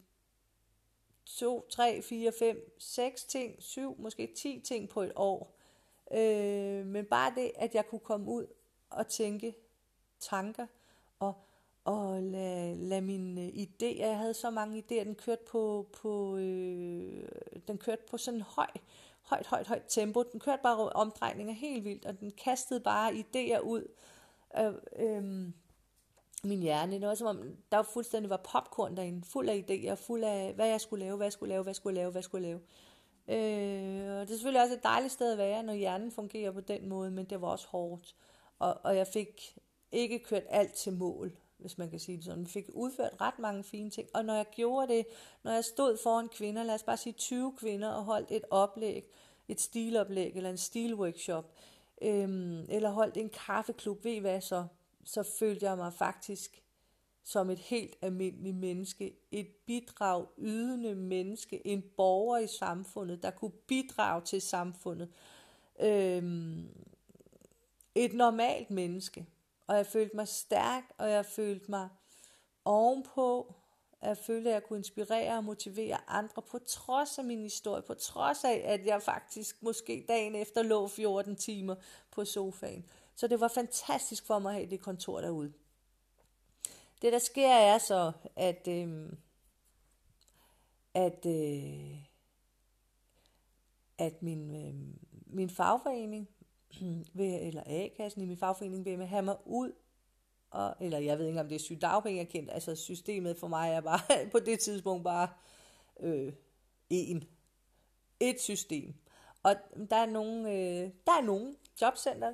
2, 1.27 1.67
3, 1.69 2.03
4, 2.03 2.33
5, 2.39 2.75
6 2.79 3.25
ting, 3.25 3.63
7, 3.63 3.97
måske 3.99 4.33
10 4.37 4.61
ting 4.61 4.89
på 4.89 5.03
et 5.03 5.13
år. 5.17 5.57
Øh, 6.13 6.87
men 6.87 7.05
bare 7.05 7.33
det, 7.37 7.53
at 7.55 7.75
jeg 7.75 7.87
kunne 7.87 8.01
komme 8.01 8.31
ud 8.31 8.47
og 8.91 9.09
tænke 9.09 9.55
tanker, 10.21 10.67
og 11.19 11.35
og 11.85 12.23
lade, 12.23 12.77
lade 12.77 13.01
mine 13.01 13.43
øh, 13.43 13.49
idéer, 13.49 13.99
jeg 13.99 14.19
havde 14.19 14.35
så 14.35 14.51
mange 14.51 14.79
idéer, 14.79 15.05
den 15.05 15.15
kørte 15.15 15.43
på, 15.51 15.87
på, 15.93 16.37
øh, 16.37 17.29
den 17.69 17.79
kørte 17.79 18.03
på 18.11 18.19
sådan 18.19 18.41
høj, 18.41 18.67
højt, 19.23 19.47
højt, 19.47 19.67
højt 19.67 19.85
tempo. 19.89 20.23
Den 20.23 20.41
kørte 20.41 20.63
bare 20.63 20.89
omdrejninger 20.89 21.55
helt 21.55 21.85
vildt, 21.85 22.07
og 22.07 22.21
den 22.21 22.31
kastede 22.31 22.81
bare 22.81 23.13
idéer 23.13 23.59
ud. 23.59 23.89
Øh, 24.59 24.75
øh, 24.97 25.53
min 26.45 26.63
hjerne. 26.63 27.01
Det 27.01 27.09
var 27.09 27.15
som 27.15 27.27
om, 27.27 27.57
der 27.71 27.77
var 27.77 27.83
fuldstændig 27.93 28.31
var 28.31 28.37
popcorn 28.53 28.97
derinde, 28.97 29.27
fuld 29.27 29.49
af 29.49 29.65
idéer, 29.71 29.95
fuld 29.95 30.25
af, 30.25 30.53
hvad 30.55 30.69
jeg 30.69 30.81
skulle 30.81 31.05
lave, 31.05 31.17
hvad 31.17 31.27
jeg 31.27 31.33
skulle 31.33 31.49
lave, 31.49 31.63
hvad 31.63 31.71
jeg 31.71 31.77
skulle 31.77 31.95
lave, 31.95 32.11
hvad 32.11 32.19
jeg 32.19 32.25
skulle 32.25 32.47
lave. 32.47 32.61
Øh, 33.29 34.21
og 34.21 34.27
det 34.27 34.31
er 34.31 34.37
selvfølgelig 34.37 34.63
også 34.63 34.75
et 34.75 34.83
dejligt 34.83 35.13
sted 35.13 35.33
at 35.33 35.39
være, 35.39 35.63
når 35.63 35.73
hjernen 35.73 36.13
fungerer 36.13 36.51
på 36.51 36.61
den 36.61 36.89
måde, 36.89 37.11
men 37.11 37.25
det 37.25 37.41
var 37.41 37.49
også 37.49 37.69
hårdt. 37.69 38.15
Og, 38.59 38.81
og 38.83 38.97
jeg 38.97 39.07
fik 39.07 39.59
ikke 39.93 40.19
kørt 40.19 40.43
alt 40.49 40.73
til 40.73 40.93
mål 40.93 41.33
hvis 41.65 41.79
man 41.79 41.91
kan 41.91 41.99
sige 41.99 42.17
det 42.17 42.25
sådan. 42.25 42.45
Vi 42.45 42.51
fik 42.51 42.69
udført 42.73 43.21
ret 43.21 43.39
mange 43.39 43.65
fine 43.65 43.91
ting, 43.91 44.09
og 44.15 44.25
når 44.25 44.35
jeg 44.35 44.47
gjorde 44.51 44.93
det, 44.93 45.07
når 45.43 45.53
jeg 45.53 45.65
stod 45.65 45.99
foran 46.03 46.29
kvinder, 46.29 46.63
lad 46.63 46.75
os 46.75 46.83
bare 46.83 46.97
sige 46.97 47.13
20 47.13 47.53
kvinder, 47.57 47.89
og 47.89 48.05
holdt 48.05 48.31
et 48.31 48.45
oplæg, 48.51 49.11
et 49.49 49.61
stiloplæg 49.61 50.33
eller 50.37 50.51
en 50.51 50.59
stilworkshop, 50.59 51.53
øhm, 52.03 52.67
eller 52.69 52.91
holdt 52.91 53.17
en 53.17 53.31
kaffeklub, 53.31 54.05
ved 54.05 54.13
I 54.13 54.19
hvad 54.19 54.41
så, 54.41 54.67
så 55.05 55.23
følte 55.39 55.67
jeg 55.67 55.77
mig 55.77 55.93
faktisk 55.93 56.63
som 57.27 57.51
et 57.51 57.59
helt 57.59 57.97
almindeligt 58.03 58.57
menneske, 58.57 59.17
et 59.31 59.49
bidrag 59.67 60.27
ydende 60.39 60.95
menneske, 60.95 61.67
en 61.67 61.85
borger 61.97 62.39
i 62.39 62.47
samfundet, 62.47 63.23
der 63.23 63.31
kunne 63.31 63.51
bidrage 63.51 64.21
til 64.25 64.41
samfundet. 64.41 65.09
Øhm, 65.81 66.69
et 67.95 68.13
normalt 68.15 68.71
menneske 68.71 69.27
og 69.67 69.77
jeg 69.77 69.87
følte 69.87 70.17
mig 70.17 70.29
stærk, 70.29 70.83
og 70.99 71.11
jeg 71.11 71.27
følte 71.27 71.71
mig 71.71 71.89
ovenpå. 72.65 73.55
Jeg 74.03 74.17
følte, 74.17 74.51
at 74.51 74.55
jeg 74.55 74.63
kunne 74.63 74.79
inspirere 74.79 75.37
og 75.37 75.45
motivere 75.45 76.11
andre 76.11 76.43
på 76.43 76.59
trods 76.59 77.19
af 77.19 77.25
min 77.25 77.43
historie, 77.43 77.83
på 77.83 77.95
trods 77.95 78.45
af, 78.45 78.63
at 78.65 78.87
jeg 78.87 79.03
faktisk 79.03 79.63
måske 79.63 80.05
dagen 80.09 80.35
efter 80.35 80.63
lå 80.63 80.89
14 80.89 81.37
timer 81.37 81.75
på 82.11 82.25
sofaen. 82.25 82.85
Så 83.17 83.27
det 83.27 83.41
var 83.41 83.49
fantastisk 83.49 84.27
for 84.27 84.39
mig 84.39 84.51
at 84.51 84.55
have 84.55 84.71
det 84.71 84.81
kontor 84.81 85.21
derude. 85.21 85.53
Det 87.03 87.13
der 87.13 87.19
sker 87.19 87.49
er 87.49 87.79
så, 87.79 88.13
at, 88.37 88.69
øh, 88.69 89.13
at, 90.95 91.27
øh, 91.27 91.99
at 93.99 94.23
min, 94.23 94.55
øh, 94.55 94.75
min 95.27 95.51
fagforening 95.51 96.29
vil, 97.13 97.35
eller 97.35 97.63
A-kassen 97.67 98.23
i 98.23 98.25
min 98.25 98.37
fagforening 98.37 98.85
vil 98.85 99.07
have 99.07 99.23
mig 99.23 99.37
ud, 99.45 99.73
og, 100.51 100.75
eller 100.81 100.99
jeg 100.99 101.19
ved 101.19 101.27
ikke, 101.27 101.41
om 101.41 101.49
det 101.49 101.55
er 101.55 101.61
sygdagpenge, 101.61 102.19
jeg 102.19 102.29
kendt, 102.29 102.51
altså 102.53 102.75
systemet 102.75 103.37
for 103.37 103.49
mig 103.49 103.71
er 103.71 103.81
bare 103.81 104.01
på 104.33 104.39
det 104.39 104.59
tidspunkt 104.59 105.05
bare 105.05 105.29
øh, 106.01 106.33
en. 106.91 107.25
Et 108.21 108.41
system. 108.41 108.95
Og 109.43 109.55
der 109.91 109.97
er 109.97 110.07
nogle, 110.07 110.53
øh, 110.53 110.91
der 111.07 111.13
er 111.19 111.23
nogle 111.23 111.55
jobcenter, 111.81 112.33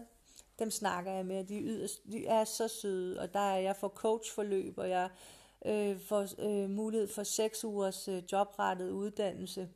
dem 0.59 0.71
snakker 0.71 1.13
jeg 1.13 1.27
med, 1.27 1.45
de, 1.45 1.61
yderst, 1.61 2.03
de 2.13 2.27
er 2.27 2.45
så 2.45 2.69
søde, 2.69 3.21
og 3.21 3.35
der 3.35 3.41
er 3.41 3.59
jeg 3.59 3.77
får 3.77 3.89
coachforløb, 3.89 4.79
og 4.79 4.89
jeg 4.91 5.11
øh, 5.67 6.01
får 6.01 6.27
øh, 6.39 6.71
mulighed 6.71 7.09
for 7.09 7.23
seks 7.23 7.65
ugers 7.65 8.09
øh, 8.09 8.23
jobrettet 8.33 8.91
uddannelse, 8.91 9.69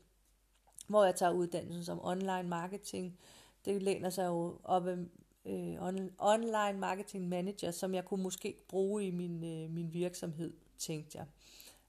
hvor 0.89 1.05
jeg 1.05 1.15
tager 1.15 1.33
uddannelsen 1.33 1.85
som 1.85 2.05
online 2.05 2.49
marketing. 2.49 3.19
Det 3.65 3.83
læner 3.83 4.11
sig 4.11 4.27
jo 4.27 4.59
op 4.65 4.87
af 4.87 4.97
øh, 5.47 5.83
on, 5.83 6.11
online 6.19 6.79
marketing 6.79 7.29
manager, 7.29 7.71
som 7.71 7.95
jeg 7.95 8.05
kunne 8.05 8.23
måske 8.23 8.57
bruge 8.69 9.07
i 9.07 9.11
min, 9.11 9.45
øh, 9.45 9.71
min 9.71 9.93
virksomhed, 9.93 10.53
tænkte 10.79 11.19
jeg. 11.19 11.27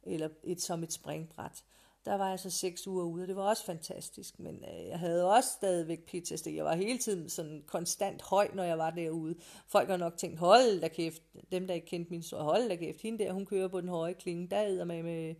Eller 0.03 0.29
et, 0.43 0.61
som 0.61 0.83
et 0.83 0.93
springbræt. 0.93 1.63
Der 2.05 2.15
var 2.15 2.29
jeg 2.29 2.39
så 2.39 2.49
seks 2.49 2.87
uger 2.87 3.03
ude, 3.03 3.23
og 3.23 3.27
det 3.27 3.35
var 3.35 3.49
også 3.49 3.65
fantastisk, 3.65 4.39
men 4.39 4.55
øh, 4.55 4.87
jeg 4.87 4.99
havde 4.99 5.31
også 5.31 5.49
stadigvæk 5.49 6.05
PTSD. 6.05 6.47
Jeg 6.47 6.65
var 6.65 6.75
hele 6.75 6.99
tiden 6.99 7.29
sådan 7.29 7.63
konstant 7.67 8.21
høj, 8.21 8.47
når 8.53 8.63
jeg 8.63 8.77
var 8.77 8.89
derude. 8.89 9.35
Folk 9.67 9.89
har 9.89 9.97
nok 9.97 10.17
tænkt, 10.17 10.39
hold 10.39 10.81
da 10.81 10.87
kæft, 10.87 11.21
dem 11.51 11.67
der 11.67 11.73
ikke 11.73 11.87
kendte 11.87 12.11
min 12.11 12.23
så 12.23 12.37
hold 12.37 12.69
da 12.69 12.75
kæft, 12.75 13.01
hende 13.01 13.23
der, 13.23 13.33
hun 13.33 13.45
kører 13.45 13.67
på 13.67 13.81
den 13.81 13.89
høje 13.89 14.13
klinge, 14.13 14.47
der 14.47 14.63
æder 14.63 14.83
med 14.83 15.03
med 15.03 15.35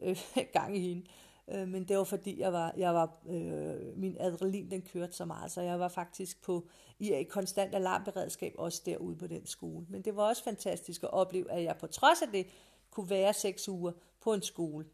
øh, 0.00 0.16
gang 0.52 0.76
i 0.76 0.80
hende. 0.80 1.02
Øh, 1.02 1.29
Øh, 1.50 1.68
men 1.68 1.84
det 1.84 1.96
var 1.98 2.04
fordi, 2.04 2.40
jeg 2.40 2.52
var, 2.52 2.74
jeg 2.76 2.94
var 2.94 3.18
øh, 3.28 3.98
min 3.98 4.16
adrenalin 4.20 4.70
den 4.70 4.82
kørte 4.82 5.12
så 5.12 5.24
meget, 5.24 5.52
så 5.52 5.60
jeg 5.60 5.80
var 5.80 5.88
faktisk 5.88 6.42
på 6.42 6.68
i 6.98 7.12
et 7.12 7.28
konstant 7.28 7.74
alarmberedskab 7.74 8.54
også 8.58 8.82
derude 8.86 9.16
på 9.16 9.26
den 9.26 9.46
skole. 9.46 9.86
Men 9.88 10.02
det 10.02 10.16
var 10.16 10.28
også 10.28 10.44
fantastisk 10.44 11.02
at 11.02 11.12
opleve, 11.12 11.50
at 11.50 11.62
jeg 11.62 11.76
på 11.80 11.86
trods 11.86 12.22
af 12.22 12.28
det 12.28 12.46
kunne 12.90 13.10
være 13.10 13.32
seks 13.32 13.68
uger 13.68 13.92
på 14.20 14.32
en 14.32 14.42
skole. 14.42 14.86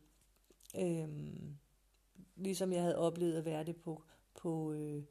Øh, 0.79 1.09
ligesom 2.37 2.73
jeg 2.73 2.83
havde 2.83 2.99
oplevet 2.99 3.39
at 3.39 3.45
være 3.45 3.65
det 3.65 3.77
på, 3.77 4.03
på, 4.35 4.73
øh, 4.73 5.03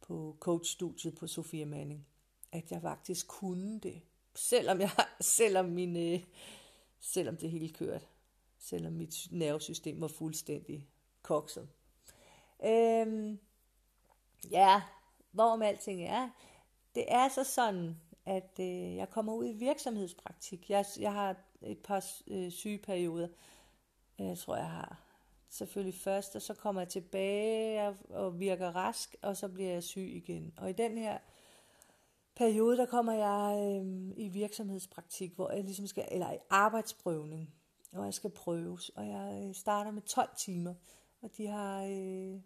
på 0.00 0.36
coachstudiet 0.40 1.14
på 1.14 1.26
Sofia 1.26 1.64
Manning. 1.64 2.06
At 2.52 2.72
jeg 2.72 2.82
faktisk 2.82 3.28
kunne 3.28 3.80
det. 3.80 4.02
Selvom, 4.34 4.80
jeg, 4.80 4.90
selvom, 5.38 5.64
min, 5.64 5.96
øh, 5.96 6.20
selvom 7.00 7.36
det 7.36 7.50
hele 7.50 7.68
kørte. 7.68 8.04
Selvom 8.58 8.92
mit 8.92 9.14
nervesystem 9.30 10.00
var 10.00 10.08
fuldstændig 10.08 10.88
kokset. 11.22 11.68
Øhm, 12.64 13.38
ja, 14.50 14.82
hvorom 15.32 15.62
alting 15.62 16.02
er. 16.02 16.28
Det 16.94 17.04
er 17.08 17.28
så 17.28 17.44
sådan, 17.44 18.00
at 18.26 18.58
øh, 18.60 18.96
jeg 18.96 19.10
kommer 19.10 19.32
ud 19.32 19.46
i 19.46 19.52
virksomhedspraktik. 19.52 20.70
Jeg, 20.70 20.84
jeg 21.00 21.12
har 21.12 21.36
et 21.62 21.78
par 21.78 22.04
øh, 22.26 22.50
sygeperioder. 22.50 23.28
Øh, 24.20 24.26
jeg 24.26 24.38
tror, 24.38 24.56
jeg 24.56 24.70
har 24.70 24.98
selvfølgelig 25.48 26.00
først, 26.00 26.36
og 26.36 26.42
så 26.42 26.54
kommer 26.54 26.80
jeg 26.80 26.88
tilbage 26.88 27.96
og, 28.10 28.40
virker 28.40 28.76
rask, 28.76 29.16
og 29.22 29.36
så 29.36 29.48
bliver 29.48 29.70
jeg 29.70 29.82
syg 29.82 30.10
igen. 30.14 30.52
Og 30.56 30.70
i 30.70 30.72
den 30.72 30.98
her 30.98 31.18
periode, 32.34 32.76
der 32.76 32.86
kommer 32.86 33.12
jeg 33.12 33.58
øh, 33.58 34.12
i 34.16 34.28
virksomhedspraktik, 34.28 35.32
hvor 35.34 35.50
jeg 35.50 35.64
ligesom 35.64 35.86
skal, 35.86 36.08
eller 36.10 36.32
i 36.32 36.38
arbejdsprøvning, 36.50 37.54
hvor 37.90 38.04
jeg 38.04 38.14
skal 38.14 38.30
prøves, 38.30 38.88
og 38.88 39.08
jeg 39.08 39.44
øh, 39.44 39.54
starter 39.54 39.90
med 39.90 40.02
12 40.02 40.28
timer, 40.36 40.74
og 41.22 41.36
de 41.36 41.46
har, 41.46 41.82
øh, 41.82 42.40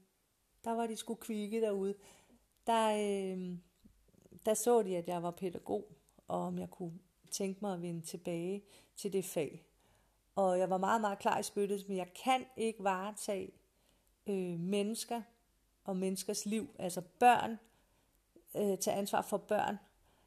der 0.65 0.71
var 0.71 0.87
de 0.87 0.97
sgu 0.97 1.15
kvikke 1.15 1.61
derude. 1.61 1.95
Der, 2.67 2.89
øh, 2.89 3.59
der 4.47 4.55
så 4.55 4.83
de, 4.83 4.97
at 4.97 5.09
jeg 5.09 5.23
var 5.23 5.31
pædagog, 5.31 5.93
og 6.29 6.41
om 6.41 6.59
jeg 6.59 6.71
kunne 6.71 6.99
tænke 7.31 7.59
mig 7.63 7.75
at 7.75 7.83
vende 7.83 8.01
tilbage 8.01 8.65
til 8.97 9.13
det 9.13 9.25
fag. 9.25 9.67
Og 10.35 10.59
jeg 10.59 10.71
var 10.71 10.79
meget, 10.79 11.01
meget 11.01 11.19
klar 11.19 11.39
i 11.39 11.43
spyttet, 11.43 11.89
men 11.89 11.97
jeg 11.97 12.13
kan 12.25 12.45
ikke 12.57 12.85
varetage 12.85 13.53
øh, 14.27 14.61
mennesker 14.61 15.23
og 15.85 15.97
menneskers 15.97 16.47
liv, 16.47 16.71
altså 16.79 17.01
børn, 17.01 17.59
øh, 18.55 18.79
tage 18.79 18.97
ansvar 18.97 19.23
for 19.23 19.37
børn. 19.37 19.79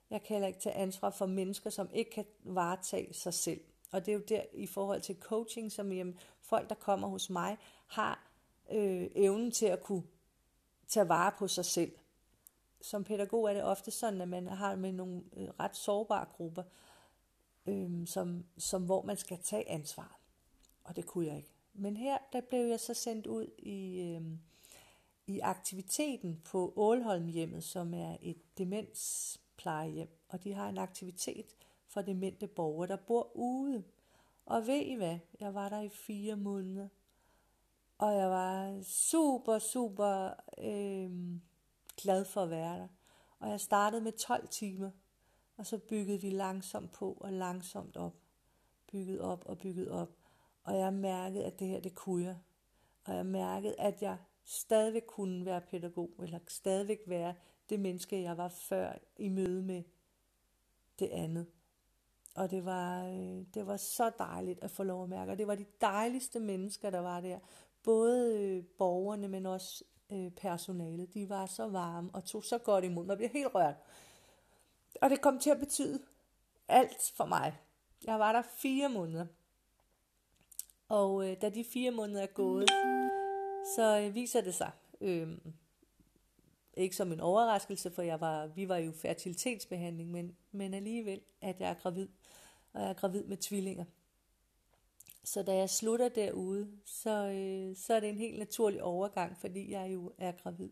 Jeg 0.10 0.24
kan 0.24 0.36
heller 0.36 0.48
ikke 0.48 0.60
tage 0.60 0.76
ansvar 0.76 1.10
for 1.10 1.26
mennesker, 1.26 1.70
som 1.70 1.90
ikke 1.94 2.12
kan 2.12 2.26
varetage 2.44 3.14
sig 3.14 3.34
selv. 3.34 3.62
Og 3.92 4.06
det 4.06 4.12
er 4.12 4.16
jo 4.16 4.24
der 4.30 4.42
i 4.54 4.68
forhold 4.68 5.02
til 5.02 5.20
coaching, 5.20 5.72
som 5.72 5.92
jamen, 5.92 6.20
folk, 6.42 6.70
der 6.70 6.76
kommer 6.76 7.08
hos 7.08 7.30
mig, 7.30 7.58
har 7.88 8.29
øh, 8.72 9.10
evnen 9.16 9.52
til 9.52 9.66
at 9.66 9.84
kunne 9.84 10.04
tage 10.88 11.10
vare 11.10 11.32
på 11.40 11.48
sig 11.48 11.66
selv. 11.66 11.92
Som 12.82 13.04
pædagog 13.04 13.50
er 13.50 13.54
det 13.54 13.64
ofte 13.64 13.92
sådan, 13.92 14.22
at 14.22 14.28
man 14.28 14.48
har 14.48 14.76
med 14.76 14.92
nogle 14.92 15.24
øh, 15.38 15.48
ret 15.60 15.76
sårbare 15.76 16.26
grupper, 16.26 16.64
øh, 17.66 18.08
som, 18.08 18.46
som 18.58 18.86
hvor 18.86 19.02
man 19.02 19.18
skal 19.18 19.40
tage 19.44 19.70
ansvar. 19.70 20.20
Og 20.84 20.96
det 20.96 21.06
kunne 21.06 21.28
jeg 21.28 21.38
ikke. 21.38 21.54
Men 21.74 21.98
her 21.98 22.18
der 22.34 22.42
blev 22.42 22.66
jeg 22.66 22.80
så 22.80 22.94
sendt 22.94 23.28
ud 23.28 23.48
i, 23.58 24.00
øh, 24.02 24.22
i 25.28 25.40
aktiviteten 25.40 26.42
på 26.46 26.74
Ålholm 26.76 27.28
hjemmet, 27.28 27.64
som 27.64 27.94
er 27.94 28.18
et 28.22 28.58
demensplejehjem. 28.58 30.10
Og 30.30 30.44
de 30.44 30.54
har 30.54 30.70
en 30.70 30.78
aktivitet 30.78 31.56
for 31.88 32.02
demente 32.02 32.48
borgere, 32.48 32.88
der 32.88 32.96
bor 32.96 33.32
ude. 33.36 33.84
Og 34.46 34.68
ved 34.68 34.82
I 34.82 34.94
hvad? 34.94 35.20
Jeg 35.40 35.54
var 35.54 35.70
der 35.70 35.82
i 35.82 35.90
fire 35.90 36.36
måneder. 36.36 36.88
Og 38.00 38.16
jeg 38.16 38.30
var 38.30 38.82
super, 38.84 39.60
super 39.60 40.30
øh, 40.58 41.40
glad 42.02 42.26
for 42.26 42.42
at 42.42 42.50
være 42.50 42.80
der. 42.80 42.88
Og 43.40 43.50
jeg 43.50 43.60
startede 43.60 44.02
med 44.02 44.12
12 44.12 44.48
timer, 44.48 44.92
og 45.58 45.66
så 45.66 45.78
byggede 45.78 46.22
vi 46.22 46.30
langsomt 46.30 46.92
på 46.92 47.18
og 47.22 47.34
langsomt 47.34 47.98
op. 47.98 48.16
Bygget 48.92 49.22
op 49.22 49.46
og 49.46 49.58
bygget 49.58 49.92
op. 49.92 50.10
Og 50.64 50.78
jeg 50.78 50.94
mærkede, 50.94 51.46
at 51.46 51.60
det 51.60 51.68
her, 51.68 51.80
det 51.80 51.96
kunne 51.96 52.26
jeg. 52.26 52.38
Og 53.06 53.16
jeg 53.16 53.26
mærkede, 53.26 53.80
at 53.80 54.02
jeg 54.02 54.18
stadigvæk 54.46 55.04
kunne 55.08 55.46
være 55.46 55.62
pædagog, 55.62 56.10
eller 56.24 56.40
stadigvæk 56.48 57.00
være 57.06 57.34
det 57.70 57.80
menneske, 57.80 58.22
jeg 58.22 58.38
var 58.38 58.48
før 58.48 58.94
i 59.18 59.30
møde 59.30 59.64
med 59.64 59.84
det 61.00 61.08
andet. 61.08 61.48
Og 62.36 62.52
det 62.52 62.66
var, 62.66 63.06
øh, 63.06 63.46
det 63.54 63.68
var 63.68 63.78
så 63.78 64.12
dejligt 64.20 64.64
at 64.64 64.72
få 64.72 64.84
lov 64.84 65.04
at 65.04 65.10
mærke. 65.10 65.32
Og 65.32 65.38
det 65.38 65.48
var 65.48 65.56
de 65.56 65.66
dejligste 65.82 66.40
mennesker, 66.40 66.90
der 66.90 67.00
var 67.00 67.22
der. 67.22 67.40
Både 67.84 68.40
øh, 68.40 68.64
borgerne, 68.78 69.28
men 69.28 69.46
også 69.46 69.84
øh, 70.12 70.32
personalet. 70.32 71.14
De 71.14 71.30
var 71.30 71.46
så 71.46 71.68
varme 71.68 72.10
og 72.14 72.26
tog 72.26 72.44
så 72.44 72.58
godt 72.58 72.86
imod. 72.86 73.06
Man 73.06 73.18
blev 73.18 73.30
helt 73.30 73.56
rørt. 73.56 73.76
Og 75.02 75.10
det 75.10 75.22
kom 75.22 75.40
til 75.40 75.50
at 75.50 75.60
betyde 75.60 76.00
alt 76.68 77.12
for 77.16 77.26
mig. 77.26 77.60
Jeg 78.06 78.20
var 78.20 78.32
der 78.32 78.42
fire 78.42 78.90
måneder. 78.90 79.26
Og 80.90 81.30
øh, 81.30 81.38
da 81.42 81.50
de 81.50 81.64
fire 81.64 81.92
måneder 81.92 82.22
er 82.22 82.28
gået, 82.28 82.70
så 83.76 84.00
øh, 84.06 84.16
viser 84.16 84.42
det 84.42 84.56
sig, 84.56 84.72
øh, 85.02 85.38
ikke 86.74 86.96
som 86.96 87.12
en 87.12 87.20
overraskelse, 87.20 87.92
for 87.92 88.02
jeg 88.02 88.22
var, 88.22 88.48
vi 88.48 88.70
var 88.70 88.78
jo 88.78 88.92
fertilitetsbehandling, 88.92 90.12
men, 90.12 90.36
men 90.52 90.74
alligevel, 90.74 91.22
at 91.42 91.60
jeg 91.60 91.70
er 91.70 91.74
gravid, 91.74 92.08
og 92.74 92.82
jeg 92.82 92.90
er 92.90 92.94
gravid 92.94 93.24
med 93.24 93.38
tvillinger. 93.38 93.86
Så 95.34 95.44
da 95.44 95.56
jeg 95.56 95.70
slutter 95.70 96.10
derude, 96.10 96.72
så, 96.86 97.10
øh, 97.10 97.76
så 97.76 97.94
er 97.94 98.00
det 98.00 98.10
en 98.10 98.18
helt 98.18 98.40
naturlig 98.40 98.84
overgang, 98.84 99.38
fordi 99.38 99.72
jeg 99.72 99.94
jo 99.94 100.14
er 100.18 100.32
gravid. 100.32 100.70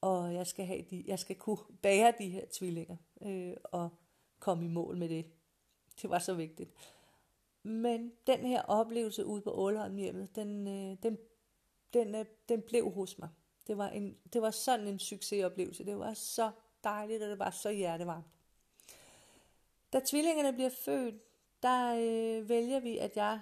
Og 0.00 0.34
jeg 0.34 0.46
skal, 0.46 0.66
have 0.66 0.82
de, 0.90 1.04
jeg 1.06 1.18
skal 1.18 1.36
kunne 1.36 1.58
bære 1.82 2.12
de 2.18 2.28
her 2.28 2.44
tvillinger 2.50 2.96
øh, 3.22 3.56
og 3.64 3.88
komme 4.38 4.64
i 4.64 4.68
mål 4.68 4.96
med 4.96 5.08
det. 5.08 5.26
Det 6.02 6.10
var 6.10 6.18
så 6.18 6.34
vigtigt. 6.34 6.70
Men 7.62 8.12
den 8.26 8.38
her 8.38 8.62
oplevelse 8.62 9.26
ude 9.26 9.42
på 9.42 9.54
Ålholmhjemmet, 9.54 10.36
den, 10.36 10.68
øh, 10.68 10.96
den, 11.02 11.18
den, 11.92 12.14
øh, 12.14 12.24
den 12.48 12.62
blev 12.62 12.90
hos 12.90 13.18
mig. 13.18 13.28
Det 13.66 13.78
var, 13.78 13.88
en, 13.88 14.16
det 14.32 14.42
var 14.42 14.50
sådan 14.50 14.86
en 14.86 14.98
succesoplevelse. 14.98 15.86
Det 15.86 15.98
var 15.98 16.14
så 16.14 16.50
dejligt, 16.84 17.22
og 17.22 17.28
det 17.28 17.38
var 17.38 17.50
så 17.50 17.70
hjertevarmt. 17.70 18.26
Da 19.92 20.00
tvillingerne 20.06 20.52
bliver 20.52 20.70
født, 20.70 21.14
der 21.62 21.94
øh, 21.94 22.48
vælger 22.48 22.80
vi, 22.80 22.98
at 22.98 23.16
jeg 23.16 23.40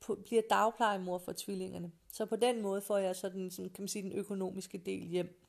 på, 0.00 0.18
bliver 0.24 0.42
dagplejemor 0.50 1.18
for 1.18 1.32
tvillingerne. 1.36 1.92
Så 2.12 2.26
på 2.26 2.36
den 2.36 2.62
måde 2.62 2.80
får 2.80 2.98
jeg 2.98 3.16
så 3.16 3.28
den, 3.28 3.50
sådan, 3.50 3.70
kan 3.70 3.82
man 3.82 3.88
sige, 3.88 4.02
den 4.02 4.12
økonomiske 4.12 4.78
del 4.78 5.06
hjem. 5.06 5.40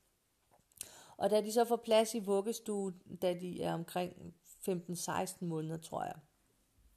Og 1.18 1.30
da 1.30 1.42
de 1.42 1.52
så 1.52 1.66
får 1.66 1.76
plads 1.76 2.16
i 2.16 2.20
vuggestue, 2.20 2.94
da 3.22 3.34
de 3.34 3.64
er 3.64 3.74
omkring 3.74 4.34
15-16 4.68 5.46
måneder, 5.46 5.78
tror 5.78 6.04
jeg, 6.04 6.16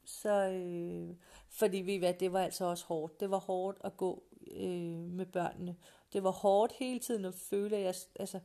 så, 0.05 0.49
øh, 0.49 1.17
fordi 1.49 1.77
vi 1.77 1.97
hvad, 1.97 2.15
det 2.15 2.33
var 2.33 2.41
altså 2.41 2.65
også 2.65 2.85
hårdt. 2.85 3.21
Det 3.21 3.31
var 3.31 3.38
hårdt 3.38 3.79
at 3.85 3.97
gå 3.97 4.23
øh, 4.51 4.99
med 4.99 5.27
børnene. 5.27 5.77
Det 6.12 6.23
var 6.25 6.31
hårdt 6.31 6.73
hele 6.73 6.99
tiden 6.99 7.25
at 7.25 7.35
føle, 7.35 7.77
at 7.77 7.83
jeg, 7.83 7.95
altså, 8.21 8.41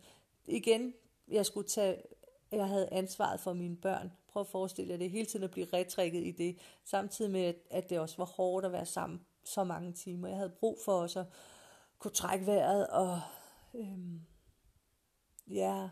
igen, 0.47 0.93
jeg 1.27 1.45
skulle 1.45 1.67
tage, 1.67 2.01
jeg 2.51 2.67
havde 2.67 2.89
ansvaret 2.91 3.39
for 3.39 3.53
mine 3.53 3.77
børn. 3.77 4.11
Prøv 4.27 4.41
at 4.41 4.47
forestille 4.47 4.91
jer 4.91 4.97
det, 4.97 5.09
hele 5.09 5.25
tiden 5.25 5.43
at 5.43 5.51
blive 5.51 5.67
retrækket 5.73 6.23
i 6.23 6.31
det, 6.31 6.57
samtidig 6.83 7.31
med, 7.31 7.53
at 7.69 7.89
det 7.89 7.99
også 7.99 8.17
var 8.17 8.25
hårdt 8.25 8.65
at 8.65 8.71
være 8.71 8.85
sammen 8.85 9.21
så 9.43 9.63
mange 9.63 9.93
timer. 9.93 10.27
Jeg 10.27 10.37
havde 10.37 10.49
brug 10.49 10.79
for 10.85 10.91
også 10.91 11.19
at 11.19 11.25
kunne 11.99 12.11
trække 12.11 12.45
vejret 12.45 12.87
og 12.87 13.21
øhm, 13.73 14.21
ja, 15.47 15.89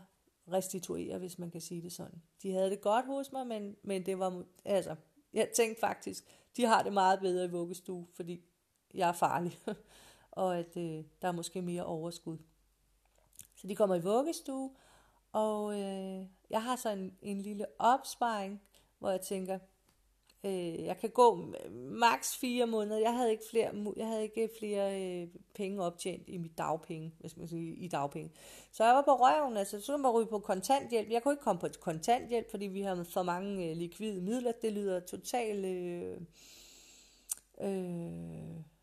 restituere, 0.52 1.18
hvis 1.18 1.38
man 1.38 1.50
kan 1.50 1.60
sige 1.60 1.82
det 1.82 1.92
sådan. 1.92 2.22
De 2.42 2.52
havde 2.52 2.70
det 2.70 2.80
godt 2.80 3.06
hos 3.06 3.32
mig, 3.32 3.46
men, 3.46 3.76
men 3.82 4.06
det 4.06 4.18
var, 4.18 4.44
altså, 4.64 4.96
jeg 5.32 5.48
tænkte 5.56 5.80
faktisk, 5.80 6.24
de 6.56 6.64
har 6.64 6.82
det 6.82 6.92
meget 6.92 7.20
bedre 7.20 7.44
i 7.44 7.50
vuggestue, 7.50 8.06
fordi 8.14 8.44
jeg 8.94 9.08
er 9.08 9.12
farlig, 9.12 9.58
og 10.30 10.58
at 10.58 10.76
øh, 10.76 11.04
der 11.22 11.28
er 11.28 11.32
måske 11.32 11.62
mere 11.62 11.84
overskud. 11.84 12.38
Så 13.54 13.66
de 13.66 13.76
kommer 13.76 13.96
i 13.96 14.02
vuggestue, 14.02 14.74
og 15.36 15.80
øh, 15.80 16.26
jeg 16.50 16.62
har 16.62 16.76
så 16.76 16.90
en, 16.90 17.12
en 17.22 17.42
lille 17.42 17.66
opsparing, 17.78 18.62
hvor 18.98 19.10
jeg 19.10 19.20
tænker, 19.20 19.58
øh, 20.44 20.84
jeg 20.84 20.96
kan 20.98 21.10
gå 21.10 21.54
maks 21.74 22.36
fire 22.36 22.66
måneder. 22.66 22.98
Jeg 22.98 23.14
havde 23.14 23.30
ikke 23.30 23.44
flere, 23.50 23.70
jeg 23.96 24.06
havde 24.06 24.22
ikke 24.22 24.50
flere 24.58 25.02
øh, 25.02 25.28
penge 25.54 25.82
optjent 25.82 26.28
i 26.28 26.36
mit 26.36 26.58
dagpenge, 26.58 27.14
hvis 27.20 27.36
man 27.36 27.48
siger, 27.48 27.74
i 27.78 27.88
dagpenge. 27.88 28.32
Så 28.72 28.84
jeg 28.84 28.94
var 28.94 29.02
på 29.02 29.14
røven, 29.14 29.56
altså 29.56 29.80
så 29.80 29.96
man 29.96 30.10
ryge 30.10 30.26
på 30.26 30.38
kontanthjælp. 30.38 31.10
Jeg 31.10 31.22
kunne 31.22 31.34
ikke 31.34 31.44
komme 31.44 31.60
på 31.60 31.68
kontanthjælp, 31.80 32.50
fordi 32.50 32.66
vi 32.66 32.80
har 32.80 33.06
for 33.12 33.22
mange 33.22 33.70
øh, 33.70 33.76
likvide 33.76 34.22
midler. 34.22 34.52
Det 34.62 34.72
lyder 34.72 35.00
totalt 35.00 35.64
øh, 35.64 36.20
øh, 37.60 38.75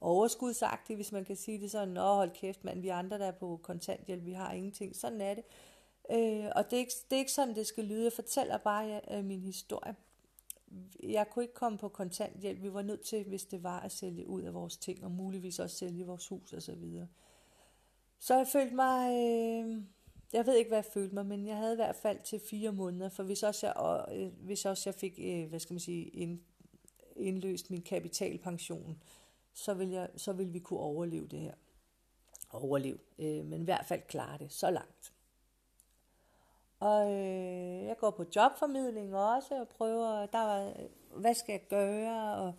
overskudsagtig, 0.00 0.96
hvis 0.96 1.12
man 1.12 1.24
kan 1.24 1.36
sige 1.36 1.60
det 1.60 1.70
sådan. 1.70 1.88
Nå, 1.88 2.14
hold 2.14 2.30
kæft, 2.30 2.64
mand, 2.64 2.80
vi 2.80 2.88
andre, 2.88 3.18
der 3.18 3.26
er 3.26 3.32
på 3.32 3.60
kontanthjælp, 3.62 4.24
vi 4.24 4.32
har 4.32 4.52
ingenting. 4.52 4.96
Sådan 4.96 5.20
er 5.20 5.34
det. 5.34 5.44
Øh, 6.10 6.50
og 6.56 6.64
det 6.64 6.72
er, 6.72 6.78
ikke, 6.80 6.92
det 7.10 7.16
er 7.16 7.20
ikke 7.20 7.32
sådan, 7.32 7.54
det 7.54 7.66
skal 7.66 7.84
lyde. 7.84 8.04
Jeg 8.04 8.12
fortæller 8.12 8.58
bare 8.58 9.00
øh, 9.10 9.24
min 9.24 9.40
historie. 9.40 9.96
Jeg 11.02 11.30
kunne 11.30 11.42
ikke 11.42 11.54
komme 11.54 11.78
på 11.78 11.88
kontanthjælp. 11.88 12.62
Vi 12.62 12.74
var 12.74 12.82
nødt 12.82 13.00
til, 13.00 13.24
hvis 13.24 13.44
det 13.44 13.62
var, 13.62 13.80
at 13.80 13.92
sælge 13.92 14.26
ud 14.26 14.42
af 14.42 14.54
vores 14.54 14.76
ting, 14.76 15.04
og 15.04 15.10
muligvis 15.10 15.58
også 15.58 15.76
sælge 15.76 16.06
vores 16.06 16.28
hus 16.28 16.52
og 16.52 16.62
så 16.62 16.74
videre. 16.74 17.08
Så 18.18 18.36
jeg 18.36 18.46
følte 18.46 18.74
mig... 18.74 19.10
Øh, 19.12 19.82
jeg 20.32 20.46
ved 20.46 20.56
ikke, 20.56 20.68
hvad 20.68 20.78
jeg 20.78 20.84
følte 20.84 21.14
mig, 21.14 21.26
men 21.26 21.46
jeg 21.46 21.56
havde 21.56 21.72
i 21.72 21.76
hvert 21.76 21.96
fald 21.96 22.18
til 22.24 22.40
fire 22.50 22.72
måneder, 22.72 23.08
for 23.08 23.22
hvis 23.22 23.42
også 23.42 23.66
jeg, 23.66 23.76
og, 23.76 24.18
øh, 24.18 24.32
hvis 24.40 24.64
også 24.64 24.90
jeg 24.90 24.94
fik, 24.94 25.18
øh, 25.22 25.48
hvad 25.48 25.60
skal 25.60 25.74
man 25.74 25.80
sige, 25.80 26.04
ind, 26.04 26.40
indløst 27.16 27.70
min 27.70 27.82
kapitalpension, 27.82 29.02
så 29.58 29.74
vil, 29.74 29.88
jeg, 29.90 30.08
så 30.16 30.32
vil 30.32 30.52
vi 30.52 30.58
kunne 30.58 30.80
overleve 30.80 31.26
det 31.26 31.38
her. 31.38 31.54
Overleve, 32.50 32.98
øh, 33.18 33.44
men 33.44 33.60
i 33.60 33.64
hvert 33.64 33.86
fald 33.86 34.02
klare 34.08 34.38
det 34.38 34.52
så 34.52 34.70
langt. 34.70 35.12
Og 36.80 37.12
øh, 37.12 37.84
jeg 37.84 37.96
går 37.98 38.10
på 38.10 38.24
jobformidling 38.36 39.16
også 39.16 39.60
og 39.60 39.68
prøver, 39.68 40.26
der 40.26 40.38
var, 40.38 40.72
hvad 41.16 41.34
skal 41.34 41.52
jeg 41.52 41.68
gøre, 41.68 42.36
og 42.36 42.54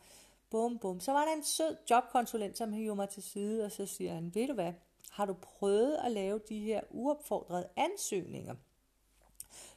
bum 0.50 0.80
bum. 0.80 1.00
Så 1.00 1.12
var 1.12 1.26
der 1.26 1.34
en 1.34 1.44
sød 1.44 1.78
jobkonsulent, 1.90 2.58
som 2.58 2.74
hiver 2.74 2.96
mig 2.96 3.10
til 3.10 3.24
side, 3.24 3.66
og 3.66 3.72
så 3.72 3.86
siger 3.86 4.14
han, 4.14 4.36
ved 4.36 4.48
du 4.48 4.54
hvad, 4.54 4.74
har 5.10 5.26
du 5.26 5.34
prøvet 5.34 5.98
at 5.98 6.12
lave 6.12 6.40
de 6.50 6.60
her 6.60 6.82
uopfordrede 6.90 7.70
ansøgninger? 7.76 8.56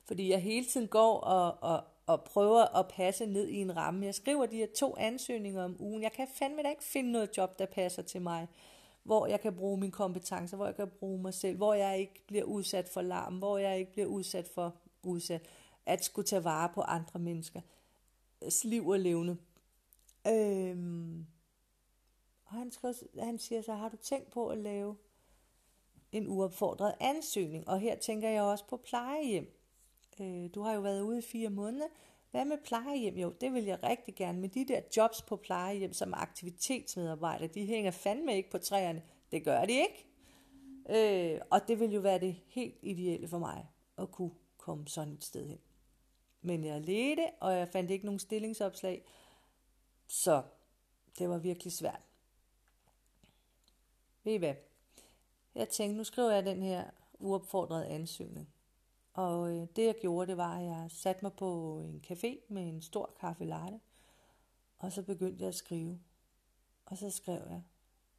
Fordi 0.05 0.31
jeg 0.31 0.43
hele 0.43 0.67
tiden 0.67 0.89
går 0.89 1.21
og, 1.21 1.59
og, 1.61 1.85
og 2.13 2.25
prøver 2.25 2.79
at 2.79 2.89
passe 2.89 3.27
ned 3.27 3.49
i 3.49 3.57
en 3.57 3.77
ramme. 3.77 4.07
Jeg 4.07 4.15
skriver 4.15 4.47
de 4.47 4.57
her 4.57 4.67
to 4.77 4.97
ansøgninger 4.97 5.65
om 5.65 5.77
ugen. 5.81 6.03
Jeg 6.03 6.13
kan 6.13 6.29
fandme 6.35 6.63
da 6.63 6.71
ikke 6.71 6.85
finde 6.85 7.13
noget 7.13 7.37
job, 7.37 7.59
der 7.59 7.67
passer 7.67 8.03
til 8.03 8.23
mig. 8.23 8.49
Hvor 9.03 9.27
jeg 9.27 9.41
kan 9.41 9.57
bruge 9.57 9.81
mine 9.81 9.93
kompetencer, 9.93 10.57
hvor 10.57 10.67
jeg 10.67 10.77
kan 10.77 10.89
bruge 10.89 11.23
mig 11.23 11.35
selv, 11.35 11.57
hvor 11.57 11.75
jeg 11.75 11.99
ikke 11.99 12.25
bliver 12.27 12.45
udsat 12.45 12.89
for 12.89 13.03
larm, 13.03 13.39
hvor 13.39 13.59
jeg 13.59 13.79
ikke 13.79 13.93
bliver 13.93 14.07
udsat 14.07 14.49
for 14.55 14.77
udsat 15.03 15.49
at 15.87 16.05
skulle 16.05 16.27
tage 16.27 16.45
vare 16.45 16.69
på 16.75 16.81
andre 16.81 17.21
mennesker. 17.21 17.61
Liv 18.65 18.89
og 18.89 18.99
levende. 18.99 19.37
Øhm, 20.27 21.27
og 22.45 22.53
han, 22.53 22.71
skriver, 22.71 22.95
han 23.25 23.39
siger 23.39 23.63
så, 23.63 23.75
har 23.75 23.89
du 23.89 23.97
tænkt 23.97 24.31
på 24.31 24.49
at 24.49 24.59
lave 24.59 24.97
en 26.13 26.29
uopfordret 26.29 26.95
ansøgning? 27.01 27.69
Og 27.69 27.81
her 27.81 27.97
tænker 27.97 28.29
jeg 28.29 28.43
også 28.43 28.67
på 28.67 28.77
plejehjem. 28.77 29.62
Øh, 30.21 30.51
du 30.55 30.63
har 30.63 30.73
jo 30.73 30.81
været 30.81 31.01
ude 31.01 31.19
i 31.19 31.23
fire 31.23 31.51
måneder. 31.51 31.87
Hvad 32.31 32.45
med 32.45 32.59
plejehjem? 32.65 33.17
Jo, 33.17 33.33
det 33.41 33.53
vil 33.53 33.65
jeg 33.65 33.83
rigtig 33.83 34.15
gerne. 34.15 34.41
Men 34.41 34.51
de 34.51 34.69
der 34.69 34.81
jobs 34.97 35.23
på 35.23 35.37
plejehjem 35.37 35.93
som 35.93 36.15
aktivitetsmedarbejder, 36.15 37.47
de 37.47 37.67
hænger 37.67 37.91
fandme 37.91 38.37
ikke 38.37 38.51
på 38.51 38.59
træerne. 38.59 39.03
Det 39.33 39.45
gør 39.45 39.65
de 39.65 39.73
ikke. 39.73 40.07
Øh, 40.91 41.41
og 41.51 41.69
det 41.69 41.81
vil 41.81 41.93
jo 41.93 42.01
være 42.01 42.21
det 42.21 42.37
helt 42.47 42.79
ideelle 42.83 43.29
for 43.29 43.39
mig, 43.39 43.67
at 43.99 44.11
kunne 44.11 44.33
komme 44.57 44.89
sådan 44.89 45.13
et 45.13 45.25
sted 45.25 45.49
hen. 45.49 45.59
Men 46.43 46.65
jeg 46.65 46.81
ledte, 46.81 47.31
og 47.41 47.57
jeg 47.57 47.69
fandt 47.69 47.91
ikke 47.91 48.05
nogen 48.05 48.19
stillingsopslag. 48.19 49.05
Så 50.07 50.43
det 51.19 51.29
var 51.29 51.39
virkelig 51.39 51.73
svært. 51.73 52.01
Ved 54.25 54.33
I 54.33 54.37
hvad? 54.37 54.55
Jeg 55.55 55.69
tænkte, 55.69 55.97
nu 55.97 56.05
skriver 56.05 56.31
jeg 56.31 56.47
den 56.47 56.63
her 56.63 56.85
uopfordrede 57.15 57.87
ansøgning. 57.87 58.49
Og 59.13 59.57
øh, 59.57 59.67
det 59.77 59.87
jeg 59.87 59.95
gjorde, 60.01 60.31
det 60.31 60.37
var, 60.37 60.59
at 60.59 60.65
jeg 60.65 60.91
satte 60.91 61.25
mig 61.25 61.33
på 61.33 61.81
øh, 61.81 61.89
en 61.89 62.05
café 62.11 62.39
med 62.49 62.69
en 62.69 62.83
stor 62.83 63.15
kaffe 63.21 63.45
latte, 63.45 63.81
og 64.79 64.93
så 64.93 65.03
begyndte 65.03 65.43
jeg 65.43 65.49
at 65.49 65.55
skrive. 65.55 66.01
Og 66.87 66.99
så 66.99 67.11
skrev 67.11 67.43
jeg, 67.51 67.63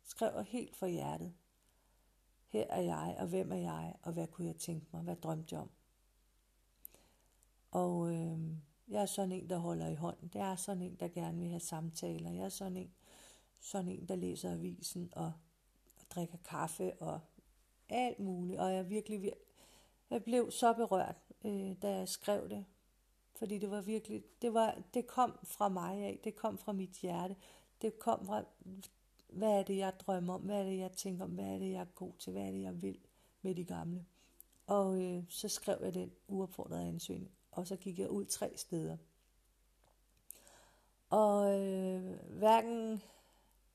skrev 0.03 0.43
helt 0.43 0.75
fra 0.75 0.87
hjertet. 0.87 1.33
Her 2.47 2.65
er 2.69 2.81
jeg, 2.81 3.15
og 3.19 3.27
hvem 3.27 3.51
er 3.51 3.57
jeg, 3.57 3.95
og 4.01 4.13
hvad 4.13 4.27
kunne 4.27 4.47
jeg 4.47 4.55
tænke 4.55 4.87
mig, 4.91 5.01
hvad 5.01 5.15
drømte 5.15 5.55
jeg 5.55 5.61
om? 5.61 5.69
Og 7.71 8.13
øh, 8.13 8.39
jeg 8.87 9.01
er 9.01 9.05
sådan 9.05 9.31
en, 9.31 9.49
der 9.49 9.57
holder 9.57 9.87
i 9.87 9.95
hånden. 9.95 10.27
Det 10.27 10.41
er 10.41 10.55
sådan 10.55 10.81
en, 10.81 10.95
der 10.95 11.07
gerne 11.07 11.39
vil 11.39 11.49
have 11.49 11.59
samtaler. 11.59 12.31
Jeg 12.31 12.45
er 12.45 12.49
sådan 12.49 12.77
en, 12.77 12.93
sådan 13.59 13.89
en 13.89 14.07
der 14.07 14.15
læser 14.15 14.51
avisen 14.51 15.09
og, 15.15 15.33
og 15.95 16.05
drikker 16.09 16.37
kaffe 16.45 16.93
og 16.93 17.19
alt 17.89 18.19
muligt. 18.19 18.59
Og 18.59 18.71
jeg 18.71 18.79
er 18.79 18.83
virkelig, 18.83 19.21
virkelig 19.21 19.52
jeg 20.13 20.23
blev 20.23 20.51
så 20.51 20.73
berørt, 20.73 21.15
øh, 21.45 21.75
da 21.81 21.97
jeg 21.97 22.07
skrev 22.07 22.49
det. 22.49 22.65
Fordi 23.35 23.57
det 23.57 23.71
var 23.71 23.81
virkelig, 23.81 24.23
det, 24.41 24.53
var, 24.53 24.81
det 24.93 25.07
kom 25.07 25.39
fra 25.43 25.69
mig 25.69 25.97
af, 25.97 26.19
det 26.23 26.35
kom 26.35 26.57
fra 26.57 26.71
mit 26.73 26.89
hjerte. 26.89 27.35
Det 27.81 27.99
kom 27.99 28.25
fra, 28.25 28.43
hvad 29.29 29.59
er 29.59 29.63
det, 29.63 29.77
jeg 29.77 29.93
drømmer 29.99 30.33
om, 30.33 30.41
hvad 30.41 30.59
er 30.59 30.63
det, 30.63 30.77
jeg 30.77 30.91
tænker 30.91 31.23
om, 31.23 31.31
hvad 31.31 31.45
er 31.45 31.57
det, 31.57 31.71
jeg 31.71 31.81
er 31.81 31.85
god 31.95 32.13
til, 32.19 32.31
hvad 32.31 32.41
er 32.41 32.51
det, 32.51 32.61
jeg 32.61 32.81
vil 32.81 32.99
med 33.41 33.55
de 33.55 33.65
gamle. 33.65 34.05
Og 34.67 35.01
øh, 35.01 35.23
så 35.29 35.47
skrev 35.47 35.77
jeg 35.83 35.93
den 35.93 36.11
uopfordrede 36.27 36.87
ansøgning, 36.87 37.31
og 37.51 37.67
så 37.67 37.75
gik 37.75 37.99
jeg 37.99 38.09
ud 38.09 38.25
tre 38.25 38.53
steder. 38.55 38.97
Og 41.09 41.59
øh, 41.59 42.19
hverken, 42.29 43.03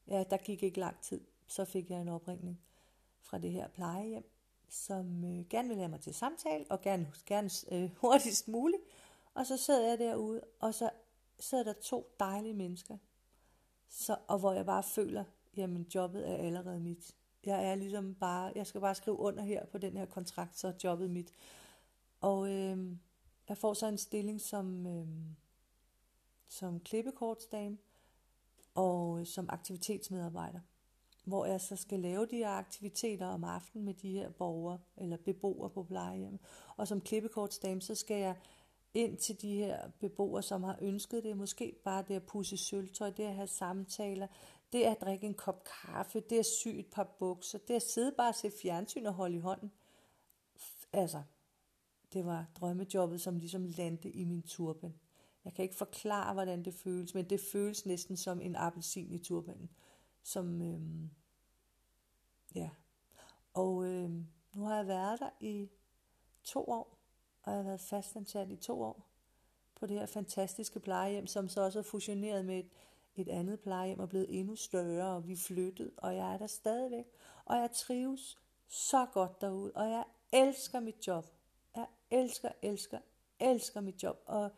ja, 0.08 0.24
der 0.30 0.36
gik 0.36 0.62
ikke 0.62 0.80
lang 0.80 1.00
tid, 1.00 1.20
så 1.46 1.64
fik 1.64 1.90
jeg 1.90 2.00
en 2.00 2.08
opringning 2.08 2.60
fra 3.20 3.38
det 3.38 3.50
her 3.50 3.68
plejehjem, 3.68 4.30
som 4.68 5.24
øh, 5.24 5.46
gerne 5.50 5.68
vil 5.68 5.76
have 5.76 5.88
mig 5.88 6.00
til 6.00 6.14
samtale, 6.14 6.64
og 6.70 6.80
gerne, 6.80 7.12
gerne 7.26 7.50
øh, 7.72 7.90
hurtigst 8.00 8.48
muligt. 8.48 8.82
Og 9.34 9.46
så 9.46 9.56
sad 9.56 9.88
jeg 9.88 9.98
derude, 9.98 10.40
og 10.60 10.74
så 10.74 10.90
sidder 11.38 11.64
der 11.64 11.72
to 11.72 12.14
dejlige 12.20 12.54
mennesker, 12.54 12.96
så, 13.88 14.16
og 14.26 14.38
hvor 14.38 14.52
jeg 14.52 14.66
bare 14.66 14.82
føler, 14.82 15.24
jamen 15.56 15.86
jobbet 15.94 16.30
er 16.30 16.36
allerede 16.36 16.80
mit. 16.80 17.14
Jeg 17.44 17.64
er 17.64 17.74
ligesom 17.74 18.14
bare, 18.14 18.52
jeg 18.54 18.66
skal 18.66 18.80
bare 18.80 18.94
skrive 18.94 19.18
under 19.18 19.42
her 19.42 19.66
på 19.66 19.78
den 19.78 19.96
her 19.96 20.06
kontrakt, 20.06 20.58
så 20.58 20.68
er 20.68 20.72
jobbet 20.84 21.10
mit. 21.10 21.32
Og 22.20 22.50
øh, 22.50 22.96
jeg 23.48 23.58
får 23.58 23.74
så 23.74 23.86
en 23.86 23.98
stilling 23.98 24.40
som, 24.40 24.86
øh, 24.86 25.06
som 26.48 26.80
klippekortsdame 26.80 27.78
og 28.74 29.20
øh, 29.20 29.26
som 29.26 29.46
aktivitetsmedarbejder 29.48 30.60
hvor 31.28 31.46
jeg 31.46 31.60
så 31.60 31.76
skal 31.76 32.00
lave 32.00 32.26
de 32.26 32.36
her 32.36 32.48
aktiviteter 32.48 33.26
om 33.26 33.44
aftenen 33.44 33.84
med 33.84 33.94
de 33.94 34.12
her 34.12 34.30
borgere 34.30 34.78
eller 34.96 35.16
beboere 35.16 35.70
på 35.70 35.82
plejehjem. 35.82 36.38
Og 36.76 36.88
som 36.88 37.00
klippekortsdame, 37.00 37.80
så 37.80 37.94
skal 37.94 38.16
jeg 38.16 38.36
ind 38.94 39.16
til 39.16 39.40
de 39.40 39.54
her 39.54 39.90
beboere, 40.00 40.42
som 40.42 40.62
har 40.62 40.78
ønsket 40.80 41.24
det. 41.24 41.36
Måske 41.36 41.74
bare 41.84 42.04
det 42.08 42.14
at 42.14 42.22
pusse 42.22 42.56
sølvtøj, 42.56 43.10
det 43.10 43.24
at 43.24 43.34
have 43.34 43.46
samtaler, 43.46 44.26
det 44.72 44.82
at 44.82 45.00
drikke 45.00 45.26
en 45.26 45.34
kop 45.34 45.64
kaffe, 45.82 46.20
det 46.20 46.38
at 46.38 46.46
sy 46.46 46.68
et 46.68 46.86
par 46.86 47.16
bukser, 47.18 47.58
det 47.58 47.74
at 47.74 47.82
sidde 47.82 48.12
bare 48.16 48.28
og 48.28 48.34
se 48.34 48.50
fjernsyn 48.62 49.06
og 49.06 49.14
holde 49.14 49.36
i 49.36 49.40
hånden. 49.40 49.72
Altså, 50.92 51.22
det 52.12 52.24
var 52.24 52.46
drømmejobbet, 52.60 53.20
som 53.20 53.38
ligesom 53.38 53.64
landte 53.64 54.10
i 54.10 54.24
min 54.24 54.42
turban. 54.42 54.94
Jeg 55.44 55.54
kan 55.54 55.62
ikke 55.62 55.76
forklare, 55.76 56.34
hvordan 56.34 56.64
det 56.64 56.74
føles, 56.74 57.14
men 57.14 57.30
det 57.30 57.40
føles 57.52 57.86
næsten 57.86 58.16
som 58.16 58.40
en 58.40 58.56
appelsin 58.56 59.12
i 59.12 59.18
turbanen 59.18 59.70
som 60.28 60.62
øh, 60.62 60.80
ja. 62.54 62.70
Og 63.54 63.84
øh, 63.84 64.10
nu 64.54 64.64
har 64.64 64.76
jeg 64.76 64.86
været 64.86 65.20
der 65.20 65.30
i 65.40 65.68
to 66.44 66.64
år, 66.64 66.98
og 67.42 67.52
jeg 67.52 67.58
har 67.58 67.64
været 67.64 67.80
fastansat 67.80 68.50
i 68.50 68.56
to 68.56 68.82
år 68.82 69.06
på 69.74 69.86
det 69.86 69.98
her 69.98 70.06
fantastiske 70.06 70.80
plejehjem, 70.80 71.26
som 71.26 71.48
så 71.48 71.60
også 71.60 71.78
er 71.78 71.82
fusioneret 71.82 72.44
med 72.44 72.58
et, 72.58 72.68
et 73.16 73.28
andet 73.28 73.60
plejehjem 73.60 73.98
og 73.98 74.08
blevet 74.08 74.38
endnu 74.38 74.56
større, 74.56 75.16
og 75.16 75.28
vi 75.28 75.36
flyttede, 75.36 75.90
og 75.96 76.16
jeg 76.16 76.34
er 76.34 76.38
der 76.38 76.46
stadigvæk. 76.46 77.06
Og 77.44 77.56
jeg 77.56 77.70
trives 77.72 78.38
så 78.66 79.06
godt 79.12 79.40
derude, 79.40 79.72
og 79.74 79.90
jeg 79.90 80.04
elsker 80.32 80.80
mit 80.80 81.06
job. 81.06 81.26
Jeg 81.76 81.86
elsker, 82.10 82.52
elsker, 82.62 82.98
elsker 83.40 83.80
mit 83.80 84.02
job, 84.02 84.22
og 84.26 84.50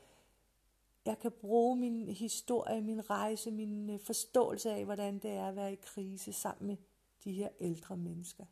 jeg 1.06 1.18
kan 1.18 1.32
bruge 1.32 1.76
min 1.76 2.08
historie, 2.08 2.80
min 2.80 3.10
rejse, 3.10 3.50
min 3.50 3.90
øh, 3.90 4.00
forståelse 4.00 4.70
af, 4.70 4.84
hvordan 4.84 5.18
det 5.18 5.30
er 5.30 5.48
at 5.48 5.56
være 5.56 5.72
i 5.72 5.78
krise 5.82 6.32
sammen 6.32 6.66
med 6.66 6.76
de 7.24 7.32
her 7.32 7.48
ældre 7.60 7.96
mennesker. 7.96 8.44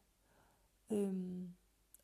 Øhm, 0.92 1.48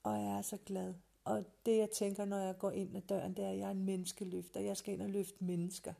og 0.02 0.18
jeg 0.18 0.38
er 0.38 0.42
så 0.42 0.56
glad. 0.66 0.94
Og 1.24 1.44
det 1.66 1.78
jeg 1.78 1.90
tænker, 1.90 2.24
når 2.24 2.38
jeg 2.38 2.58
går 2.58 2.70
ind 2.70 2.96
ad 2.96 3.02
døren, 3.02 3.34
det 3.34 3.44
er, 3.44 3.50
at 3.50 3.58
jeg 3.58 3.66
er 3.66 3.70
en 3.70 3.84
menneskeløfter. 3.84 4.60
Jeg 4.60 4.76
skal 4.76 4.94
ind 4.94 5.02
og 5.02 5.10
løfte 5.10 5.44
mennesker. 5.44 5.94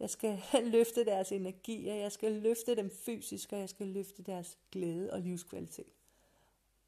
Jeg 0.00 0.10
skal 0.10 0.42
løfte 0.74 1.04
deres 1.04 1.32
energi, 1.32 1.88
og 1.88 1.96
jeg 1.96 2.12
skal 2.12 2.32
løfte 2.32 2.76
dem 2.76 2.90
fysisk, 2.90 3.52
og 3.52 3.58
jeg 3.58 3.68
skal 3.68 3.86
løfte 3.86 4.22
deres 4.22 4.58
glæde 4.70 5.12
og 5.12 5.20
livskvalitet. 5.20 5.92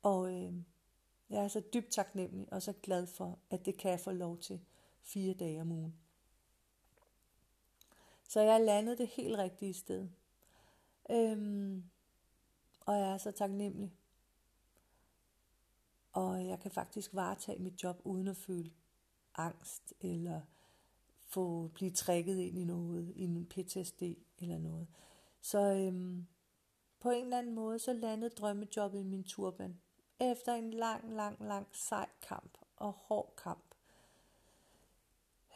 Og 0.02 0.32
øh, 0.32 0.52
jeg 1.30 1.44
er 1.44 1.48
så 1.48 1.62
dybt 1.74 1.90
taknemmelig 1.90 2.52
og 2.52 2.62
så 2.62 2.72
glad 2.72 3.06
for, 3.06 3.38
at 3.50 3.66
det 3.66 3.76
kan 3.76 3.90
jeg 3.90 4.00
få 4.00 4.10
lov 4.10 4.38
til 4.38 4.60
fire 5.02 5.34
dage 5.34 5.60
om 5.60 5.72
ugen. 5.72 5.94
Så 8.28 8.40
jeg 8.40 8.60
landede 8.60 8.98
det 8.98 9.08
helt 9.08 9.38
rigtige 9.38 9.74
sted. 9.74 10.08
Øhm, 11.10 11.84
og 12.80 12.94
jeg 12.94 13.12
er 13.12 13.18
så 13.18 13.30
taknemmelig. 13.30 13.92
Og 16.12 16.46
jeg 16.46 16.60
kan 16.60 16.70
faktisk 16.70 17.14
varetage 17.14 17.62
mit 17.62 17.82
job 17.82 18.00
uden 18.04 18.28
at 18.28 18.36
føle 18.36 18.70
angst 19.34 19.94
eller 20.00 20.40
få 21.26 21.68
blive 21.68 21.90
trækket 21.90 22.38
ind 22.38 22.58
i 22.58 22.64
noget, 22.64 23.12
i 23.16 23.24
en 23.24 23.46
PTSD 23.46 24.02
eller 24.38 24.58
noget. 24.58 24.86
Så 25.40 25.58
øhm, 25.58 26.26
på 27.00 27.10
en 27.10 27.24
eller 27.24 27.38
anden 27.38 27.54
måde, 27.54 27.78
så 27.78 27.92
landede 27.92 28.30
drømmejobbet 28.30 29.00
i 29.00 29.04
min 29.04 29.24
turban. 29.24 29.80
Efter 30.20 30.54
en 30.54 30.70
lang, 30.70 31.12
lang, 31.12 31.36
lang 31.40 31.66
sej 31.72 32.08
kamp 32.22 32.58
og 32.76 32.92
hård 32.92 33.34
kamp. 33.36 33.74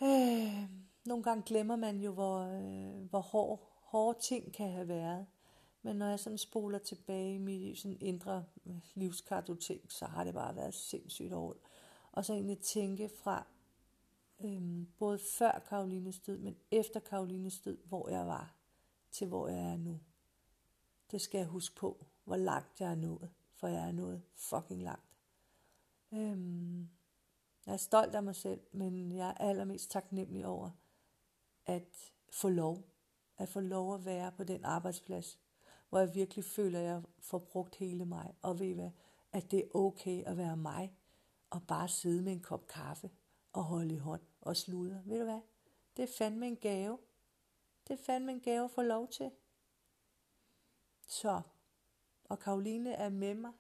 Øh, 0.02 0.87
nogle 1.08 1.24
gange 1.24 1.42
glemmer 1.46 1.76
man 1.76 2.00
jo, 2.00 2.12
hvor, 2.12 2.38
øh, 2.38 3.08
hvor 3.10 3.20
hård, 3.20 3.68
hårde 3.82 4.18
ting 4.20 4.52
kan 4.52 4.70
have 4.70 4.88
været. 4.88 5.26
Men 5.82 5.96
når 5.96 6.06
jeg 6.06 6.20
sådan 6.20 6.38
spoler 6.38 6.78
tilbage 6.78 7.34
i 7.34 7.38
mit 7.38 7.78
sådan 7.78 7.98
indre 8.00 8.44
øh, 8.66 8.76
livskartotek, 8.94 9.90
så 9.90 10.06
har 10.06 10.24
det 10.24 10.34
bare 10.34 10.56
været 10.56 10.74
sindssygt 10.74 11.32
hårdt. 11.32 11.58
Og 12.12 12.24
så 12.24 12.32
egentlig 12.32 12.58
tænke 12.58 13.10
fra 13.22 13.46
øhm, 14.40 14.88
både 14.98 15.18
før 15.18 15.62
Karolines 15.68 16.18
død, 16.18 16.38
men 16.38 16.56
efter 16.70 17.00
Karolines 17.00 17.60
død, 17.60 17.78
hvor 17.84 18.08
jeg 18.08 18.26
var, 18.26 18.54
til 19.10 19.26
hvor 19.26 19.48
jeg 19.48 19.72
er 19.72 19.76
nu. 19.76 20.00
Det 21.10 21.20
skal 21.20 21.38
jeg 21.38 21.46
huske 21.46 21.76
på, 21.76 22.06
hvor 22.24 22.36
langt 22.36 22.80
jeg 22.80 22.90
er 22.90 22.94
nået, 22.94 23.30
for 23.54 23.68
jeg 23.68 23.88
er 23.88 23.92
nået 23.92 24.22
fucking 24.34 24.82
langt. 24.82 25.16
Øhm, 26.12 26.88
jeg 27.66 27.72
er 27.72 27.76
stolt 27.76 28.14
af 28.14 28.22
mig 28.22 28.34
selv, 28.34 28.60
men 28.72 29.12
jeg 29.12 29.28
er 29.28 29.34
allermest 29.34 29.90
taknemmelig 29.90 30.46
over 30.46 30.70
at 31.68 32.12
få 32.32 32.48
lov. 32.48 32.84
At 33.38 33.48
få 33.48 33.60
lov 33.60 33.94
at 33.94 34.04
være 34.04 34.32
på 34.32 34.44
den 34.44 34.64
arbejdsplads, 34.64 35.38
hvor 35.88 35.98
jeg 35.98 36.14
virkelig 36.14 36.44
føler, 36.44 36.78
at 36.78 36.84
jeg 36.84 37.02
får 37.18 37.38
brugt 37.38 37.76
hele 37.76 38.04
mig. 38.04 38.34
Og 38.42 38.60
ved 38.60 38.74
hvad, 38.74 38.90
at 39.32 39.50
det 39.50 39.58
er 39.58 39.76
okay 39.76 40.24
at 40.24 40.36
være 40.36 40.56
mig, 40.56 40.92
og 41.50 41.62
bare 41.66 41.88
sidde 41.88 42.22
med 42.22 42.32
en 42.32 42.40
kop 42.40 42.66
kaffe 42.66 43.10
og 43.52 43.64
holde 43.64 43.94
i 43.94 43.98
hånd 43.98 44.20
og 44.40 44.56
sludre. 44.56 45.02
Ved 45.04 45.18
du 45.18 45.24
hvad? 45.24 45.40
Det 45.96 46.02
er 46.02 46.12
fandme 46.18 46.46
en 46.46 46.56
gave. 46.56 46.98
Det 47.88 47.98
er 48.00 48.02
fandme 48.04 48.32
en 48.32 48.40
gave 48.40 48.64
at 48.64 48.70
få 48.70 48.82
lov 48.82 49.08
til. 49.08 49.30
Så, 51.08 51.40
og 52.24 52.38
Karoline 52.38 52.92
er 52.92 53.08
med 53.08 53.34
mig 53.34 53.52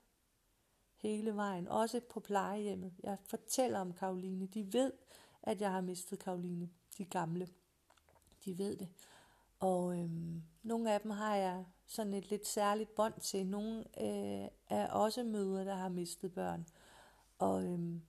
hele 0.96 1.36
vejen, 1.36 1.68
også 1.68 2.00
på 2.10 2.20
plejehjemmet. 2.20 2.92
Jeg 3.02 3.18
fortæller 3.24 3.78
om 3.78 3.92
Karoline. 3.92 4.46
De 4.46 4.72
ved, 4.72 4.92
at 5.42 5.60
jeg 5.60 5.72
har 5.72 5.80
mistet 5.80 6.18
Karoline, 6.18 6.70
de 6.98 7.04
gamle. 7.04 7.48
De 8.44 8.58
ved 8.58 8.76
det. 8.76 8.88
Og 9.60 9.98
øhm, 9.98 10.42
nogle 10.62 10.92
af 10.92 11.00
dem 11.00 11.10
har 11.10 11.36
jeg 11.36 11.64
sådan 11.86 12.14
et 12.14 12.30
lidt 12.30 12.46
særligt 12.46 12.94
bånd 12.94 13.20
til. 13.20 13.46
Nogle 13.46 13.78
øh, 14.00 14.48
er 14.68 14.88
også 14.90 15.22
mødre, 15.22 15.64
der 15.64 15.74
har 15.74 15.88
mistet 15.88 16.32
børn. 16.32 16.66
Og 17.38 17.64
øhm, 17.64 18.02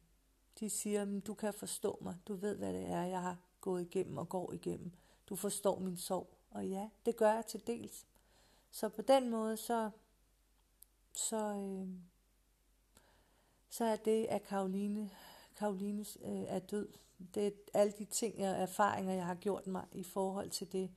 de 0.60 0.70
siger, 0.70 1.20
du 1.20 1.34
kan 1.34 1.54
forstå 1.54 1.98
mig. 2.02 2.15
Du 2.28 2.36
ved, 2.36 2.56
hvad 2.56 2.74
det 2.74 2.86
er, 2.86 3.04
jeg 3.04 3.22
har 3.22 3.38
gået 3.62 3.82
igennem 3.82 4.18
og 4.18 4.30
går 4.30 4.54
igennem. 4.54 4.92
Du 5.30 5.36
forstår 5.36 5.80
min 5.80 5.98
sorg. 5.98 6.38
Og 6.52 6.68
ja, 6.68 6.89
det 7.06 7.15
gør 7.15 7.34
jeg 7.34 7.46
til 7.46 7.68
dels. 7.68 8.06
Så 8.72 8.89
på 8.89 9.02
den 9.02 9.30
måde, 9.30 9.58
så, 9.58 9.89
så, 11.13 11.38
øh, 11.38 11.88
så 13.70 13.86
er 13.86 13.96
det, 13.96 14.26
at 14.26 14.44
Karoline, 14.44 15.10
Karolines 15.56 16.18
øh, 16.22 16.42
er 16.42 16.60
død. 16.60 16.88
Det 17.36 17.47
er 17.47 17.51
alle 17.73 17.93
de 17.99 18.05
ting 18.05 18.36
og 18.36 18.55
erfaringer, 18.55 19.13
jeg 19.13 19.25
har 19.25 19.36
gjort 19.36 19.67
mig 19.67 19.86
i 19.91 20.03
forhold 20.03 20.49
til 20.49 20.71
det. 20.71 20.91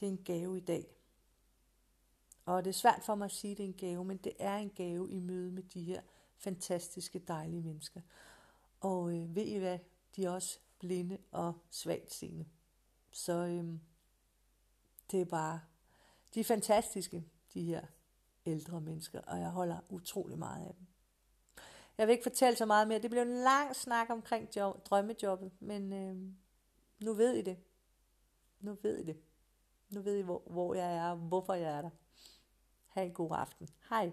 Det 0.00 0.06
er 0.06 0.10
en 0.10 0.24
gave 0.24 0.56
i 0.56 0.60
dag. 0.60 0.86
Og 2.44 2.64
det 2.64 2.70
er 2.70 2.74
svært 2.74 3.02
for 3.02 3.14
mig 3.14 3.24
at 3.24 3.30
sige, 3.30 3.52
at 3.52 3.58
det 3.58 3.64
er 3.64 3.68
en 3.68 3.74
gave, 3.74 4.04
men 4.04 4.16
det 4.16 4.32
er 4.38 4.56
en 4.56 4.70
gave 4.70 5.10
i 5.10 5.18
møde 5.18 5.52
med 5.52 5.62
de 5.62 5.82
her 5.82 6.02
fantastiske, 6.36 7.18
dejlige 7.18 7.62
mennesker. 7.62 8.00
Og 8.80 9.12
øh, 9.16 9.34
ved 9.36 9.44
I 9.44 9.58
hvad? 9.58 9.78
De 10.16 10.24
er 10.24 10.30
også 10.30 10.58
blinde 10.78 11.18
og 11.30 11.54
svagtseende. 11.70 12.46
Så 13.10 13.32
øh, 13.32 13.78
det 15.10 15.20
er 15.20 15.24
bare, 15.24 15.60
de 16.34 16.40
er 16.40 16.44
fantastiske, 16.44 17.24
de 17.54 17.62
her 17.62 17.86
ældre 18.46 18.80
mennesker, 18.80 19.20
og 19.20 19.40
jeg 19.40 19.50
holder 19.50 19.78
utrolig 19.88 20.38
meget 20.38 20.66
af 20.66 20.74
dem. 20.74 20.86
Jeg 21.98 22.06
vil 22.06 22.12
ikke 22.12 22.22
fortælle 22.22 22.56
så 22.56 22.66
meget 22.66 22.88
mere. 22.88 22.98
Det 22.98 23.10
bliver 23.10 23.22
en 23.22 23.34
lang 23.34 23.76
snak 23.76 24.10
omkring 24.10 24.56
job, 24.56 24.86
drømmejobbet, 24.86 25.52
men 25.60 25.92
øh, 25.92 26.16
nu 27.04 27.14
ved 27.14 27.34
I 27.34 27.42
det. 27.42 27.58
Nu 28.60 28.76
ved 28.82 28.98
I 28.98 29.04
det. 29.04 29.16
Nu 29.90 30.00
ved 30.00 30.16
I, 30.16 30.22
hvor, 30.22 30.42
hvor 30.46 30.74
jeg 30.74 30.96
er, 30.96 31.10
og 31.10 31.16
hvorfor 31.16 31.54
jeg 31.54 31.72
er 31.72 31.82
der. 31.82 31.90
Ha' 32.86 33.02
en 33.02 33.12
god 33.12 33.30
aften. 33.32 33.68
Hej. 33.88 34.12